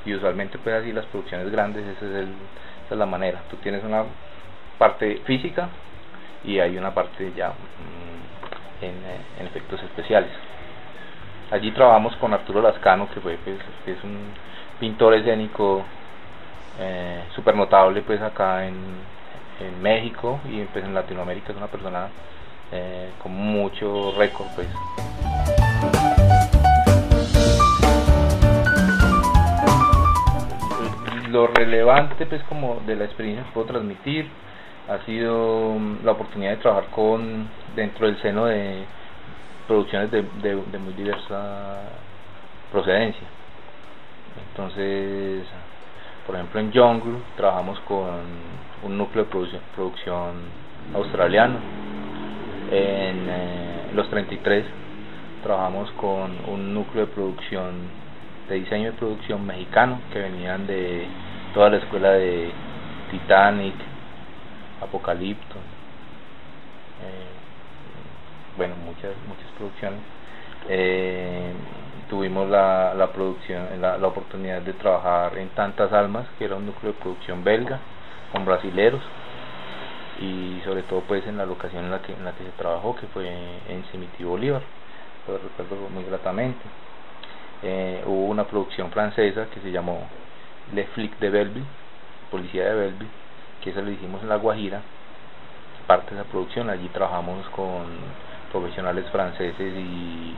Y 0.04 0.14
usualmente 0.14 0.58
pues 0.58 0.76
así 0.76 0.92
las 0.92 1.06
producciones 1.06 1.50
grandes, 1.50 1.84
esa 1.86 2.04
es, 2.04 2.12
el, 2.12 2.28
esa 2.84 2.92
es 2.92 2.98
la 2.98 3.06
manera. 3.06 3.40
Tú 3.50 3.56
tienes 3.56 3.82
una 3.82 4.04
parte 4.78 5.20
física 5.24 5.68
y 6.44 6.58
hay 6.58 6.76
una 6.76 6.92
parte 6.92 7.32
ya 7.36 7.48
mm, 7.50 8.84
en, 8.84 8.94
en, 9.40 9.46
efectos 9.46 9.82
especiales. 9.82 10.30
Allí 11.50 11.70
trabajamos 11.72 12.16
con 12.16 12.32
Arturo 12.32 12.60
Lascano, 12.60 13.08
que 13.12 13.20
fue 13.20 13.38
pues, 13.44 13.58
es 13.86 14.02
un 14.04 14.18
pintor 14.80 15.14
escénico 15.14 15.84
eh, 16.78 17.24
super 17.34 17.54
notable 17.54 18.02
pues 18.02 18.20
acá 18.20 18.66
en, 18.66 18.74
en 19.60 19.80
México 19.80 20.40
y 20.44 20.62
pues 20.64 20.84
en 20.84 20.92
Latinoamérica 20.94 21.52
es 21.52 21.56
una 21.56 21.68
persona 21.68 22.08
eh, 22.72 23.10
con 23.22 23.32
mucho 23.32 24.12
récord 24.18 24.48
pues 24.56 24.66
lo 31.30 31.46
relevante 31.48 32.26
pues 32.26 32.42
como 32.44 32.80
de 32.86 32.96
la 32.96 33.04
experiencia 33.04 33.44
que 33.44 33.52
puedo 33.52 33.66
transmitir 33.66 34.28
ha 34.88 34.98
sido 35.06 35.76
mm, 35.78 36.04
la 36.04 36.12
oportunidad 36.12 36.52
de 36.52 36.56
trabajar 36.58 36.90
con 36.90 37.48
dentro 37.74 38.06
del 38.06 38.20
seno 38.20 38.46
de 38.46 38.84
producciones 39.66 40.10
de, 40.10 40.22
de, 40.42 40.78
muy 40.78 40.92
diversa 40.94 41.82
procedencia. 42.70 43.26
Entonces 44.50 45.44
por 46.26 46.34
ejemplo 46.36 46.60
en 46.60 46.72
Jungle 46.72 47.18
trabajamos 47.36 47.78
con 47.80 48.08
un 48.82 48.98
núcleo 48.98 49.24
de 49.24 49.30
producción, 49.30 49.62
producción 49.74 50.34
australiano. 50.94 51.56
En 52.70 53.26
eh, 53.28 53.90
los 53.94 54.08
33 54.10 54.64
trabajamos 55.42 55.90
con 55.92 56.32
un 56.48 56.74
núcleo 56.74 57.06
de 57.06 57.12
producción 57.12 57.74
de 58.48 58.56
diseño 58.56 58.92
de 58.92 58.98
producción 58.98 59.46
mexicano 59.46 60.00
que 60.12 60.18
venían 60.18 60.66
de 60.66 61.06
toda 61.54 61.70
la 61.70 61.76
escuela 61.78 62.12
de 62.12 62.50
Titanic, 63.10 63.74
Apocalipto, 64.84 65.56
eh, 67.02 68.56
bueno, 68.56 68.74
muchas 68.76 69.12
muchas 69.26 69.50
producciones. 69.58 70.00
Eh, 70.68 71.52
tuvimos 72.08 72.48
la, 72.48 72.94
la 72.94 73.12
producción, 73.12 73.80
la, 73.80 73.96
oportunidad 74.06 74.62
de 74.62 74.72
trabajar 74.74 75.36
en 75.38 75.48
Tantas 75.50 75.92
Almas, 75.92 76.26
que 76.38 76.44
era 76.44 76.56
un 76.56 76.66
núcleo 76.66 76.92
de 76.92 76.98
producción 76.98 77.42
belga, 77.44 77.80
con 78.32 78.44
brasileros, 78.44 79.02
y 80.20 80.60
sobre 80.64 80.82
todo 80.82 81.00
pues 81.00 81.26
en 81.26 81.36
la 81.36 81.46
locación 81.46 81.84
en 81.84 81.90
la 81.90 82.00
que, 82.02 82.12
en 82.12 82.24
la 82.24 82.32
que 82.32 82.44
se 82.44 82.50
trabajó, 82.52 82.94
que 82.96 83.06
fue 83.08 83.28
en 83.68 83.84
Cimití 83.90 84.24
Bolívar, 84.24 84.62
lo 85.26 85.38
recuerdo 85.38 85.88
muy 85.88 86.04
gratamente 86.04 86.62
eh, 87.66 88.02
hubo 88.06 88.26
una 88.26 88.46
producción 88.46 88.90
francesa 88.90 89.46
que 89.46 89.60
se 89.60 89.70
llamó 89.70 90.06
Le 90.74 90.84
Flic 90.88 91.18
de 91.18 91.30
Belleville, 91.30 91.66
Policía 92.30 92.64
de 92.66 92.74
Belleville, 92.74 93.10
que 93.64 93.70
eso 93.70 93.80
lo 93.80 93.90
hicimos 93.90 94.22
en 94.22 94.28
La 94.28 94.36
Guajira, 94.36 94.82
parte 95.86 96.14
de 96.14 96.20
esa 96.20 96.30
producción, 96.30 96.68
allí 96.68 96.88
trabajamos 96.88 97.48
con 97.48 97.86
profesionales 98.52 99.06
franceses 99.10 99.74
y, 99.74 100.36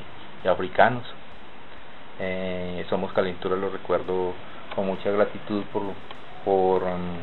africanos. 0.48 1.02
Eh, 2.20 2.86
Somos 2.88 3.12
Calentura, 3.12 3.56
lo 3.56 3.68
recuerdo 3.68 4.32
con 4.76 4.86
mucha 4.86 5.10
gratitud 5.10 5.64
por, 6.44 6.82
mm, 6.84 7.16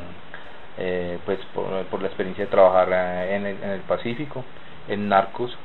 eh, 0.78 1.20
pues 1.26 1.40
por, 1.54 2.02
la 2.02 2.08
experiencia 2.08 2.44
de 2.44 2.52
trabajar 2.52 2.90
eh, 2.92 3.36
en 3.36 3.46
el 3.46 3.80
Pacífico. 3.82 4.44
En 4.90 5.08
Narcos 5.08 5.58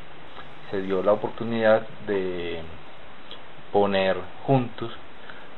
se 0.71 0.83
dio 0.83 1.03
la 1.03 1.13
oportunidad 1.13 1.83
de 2.07 2.61
poner 3.73 4.17
juntos 4.47 4.97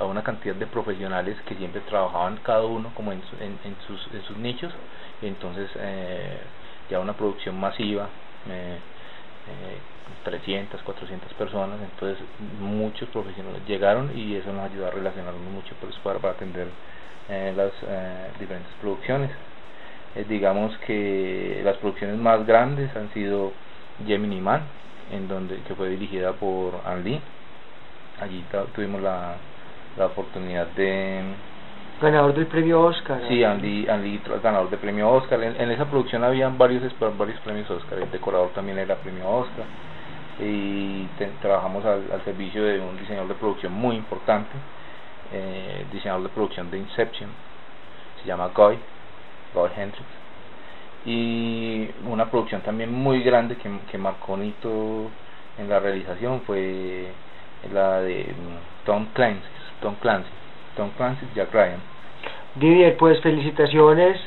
a 0.01 0.05
una 0.07 0.23
cantidad 0.25 0.55
de 0.55 0.67
profesionales 0.67 1.37
que 1.47 1.55
siempre 1.55 1.81
trabajaban 1.83 2.39
cada 2.39 2.65
uno 2.65 2.93
como 2.95 3.13
en, 3.13 3.23
en, 3.41 3.77
sus, 3.87 4.01
en 4.13 4.23
sus 4.25 4.37
nichos 4.39 4.73
y 5.23 5.27
entonces 5.27 5.71
eh, 5.77 6.41
ya 6.89 6.99
una 7.01 7.13
producción 7.17 7.59
masiva 7.61 8.09
eh, 8.49 8.81
300, 10.25 10.83
400 10.83 11.33
personas 11.35 11.79
entonces 11.83 12.19
muchos 12.59 13.09
profesionales 13.11 13.63
llegaron 13.67 14.11
y 14.17 14.35
eso 14.37 14.53
nos 14.53 14.71
ayudó 14.71 14.89
a 14.89 14.91
relacionarnos 14.91 15.43
mucho 15.43 15.75
pues, 15.81 15.95
para, 15.99 16.19
para 16.19 16.35
atender 16.35 16.69
eh, 17.29 17.53
las 17.55 17.73
eh, 17.83 18.33
diferentes 18.41 18.73
producciones. 18.81 19.31
Eh, 20.17 20.25
digamos 20.29 20.77
que 20.79 21.61
las 21.65 21.77
producciones 21.77 22.17
más 22.19 22.45
grandes 22.45 22.95
han 22.97 23.13
sido 23.15 23.53
Gemini 24.05 24.41
Man 24.41 24.63
en 25.13 25.29
donde 25.29 25.63
que 25.63 25.75
fue 25.77 25.91
dirigida 25.91 26.33
por 26.33 26.81
Andy. 26.85 27.21
Allí 28.21 28.45
tuvimos 28.75 29.01
la, 29.01 29.39
la 29.97 30.07
oportunidad 30.07 30.67
de 30.69 31.23
ganador 32.01 32.35
del 32.35 32.47
premio 32.47 32.81
Oscar 32.81 33.21
sí 33.29 33.45
Andy, 33.45 33.87
Andy 33.89 34.21
ganador 34.43 34.71
del 34.71 34.79
premio 34.79 35.11
Oscar. 35.11 35.43
En, 35.43 35.71
esa 35.71 35.85
producción 35.87 36.25
habían 36.25 36.57
varios 36.57 36.83
varios 37.19 37.41
premios 37.41 37.71
Oscar. 37.71 37.99
El 37.99 38.11
decorador 38.11 38.51
también 38.51 38.79
era 38.79 38.97
premio 38.97 39.29
Oscar. 39.29 39.65
Y 40.39 41.07
trabajamos 41.43 41.85
al, 41.85 42.23
servicio 42.25 42.65
de 42.65 42.81
un 42.81 42.97
diseñador 42.97 43.29
de 43.29 43.35
producción 43.35 43.73
muy 43.75 43.97
importante 43.97 44.51
eh, 45.33 45.85
diseñador 45.93 46.23
de 46.23 46.29
producción 46.31 46.71
de 46.71 46.79
Inception. 46.79 47.29
Se 48.23 48.27
llama 48.27 48.51
Guy 48.55 48.79
Guy 49.55 49.71
Hendrix. 49.77 50.07
Y 51.05 51.89
una 52.07 52.31
producción 52.31 52.61
también 52.63 52.93
muy 52.93 53.23
grande 53.23 53.57
que, 53.57 53.71
que 53.91 53.99
marcó 53.99 54.35
un 54.35 54.45
hito 54.45 55.11
en 55.59 55.69
la 55.69 55.79
realización 55.81 56.43
fue 56.43 57.09
la 57.73 58.01
de 58.01 58.25
mm, 58.25 58.87
Tom 58.87 59.07
Clancy, 59.13 59.43
Tom 59.81 59.95
Clancy, 60.01 60.31
Tom 60.77 60.91
Clancy, 60.97 61.27
Jack 61.35 61.53
Ryan. 61.53 61.81
Didier, 62.57 62.97
pues 62.97 63.21
felicitaciones 63.21 64.21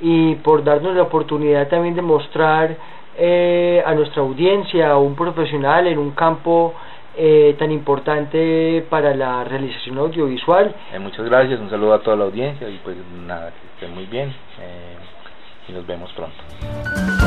y 0.00 0.34
por 0.36 0.64
darnos 0.64 0.94
la 0.94 1.02
oportunidad 1.02 1.68
también 1.68 1.94
de 1.94 2.02
mostrar 2.02 2.76
eh, 3.16 3.82
a 3.84 3.94
nuestra 3.94 4.22
audiencia 4.22 4.90
a 4.90 4.96
un 4.96 5.14
profesional 5.14 5.86
en 5.86 5.98
un 5.98 6.12
campo 6.12 6.74
eh, 7.16 7.54
tan 7.58 7.70
importante 7.70 8.84
para 8.88 9.14
la 9.14 9.44
realización 9.44 9.98
audiovisual. 9.98 10.74
Eh, 10.92 10.98
muchas 10.98 11.26
gracias, 11.26 11.60
un 11.60 11.68
saludo 11.68 11.94
a 11.94 11.98
toda 12.00 12.16
la 12.16 12.24
audiencia 12.24 12.68
y 12.68 12.78
pues 12.84 12.96
nada, 13.26 13.50
que 13.50 13.66
estén 13.74 13.94
muy 13.94 14.06
bien 14.06 14.32
y 15.68 15.72
nos 15.72 15.86
vemos 15.86 16.10
pronto. 16.12 17.19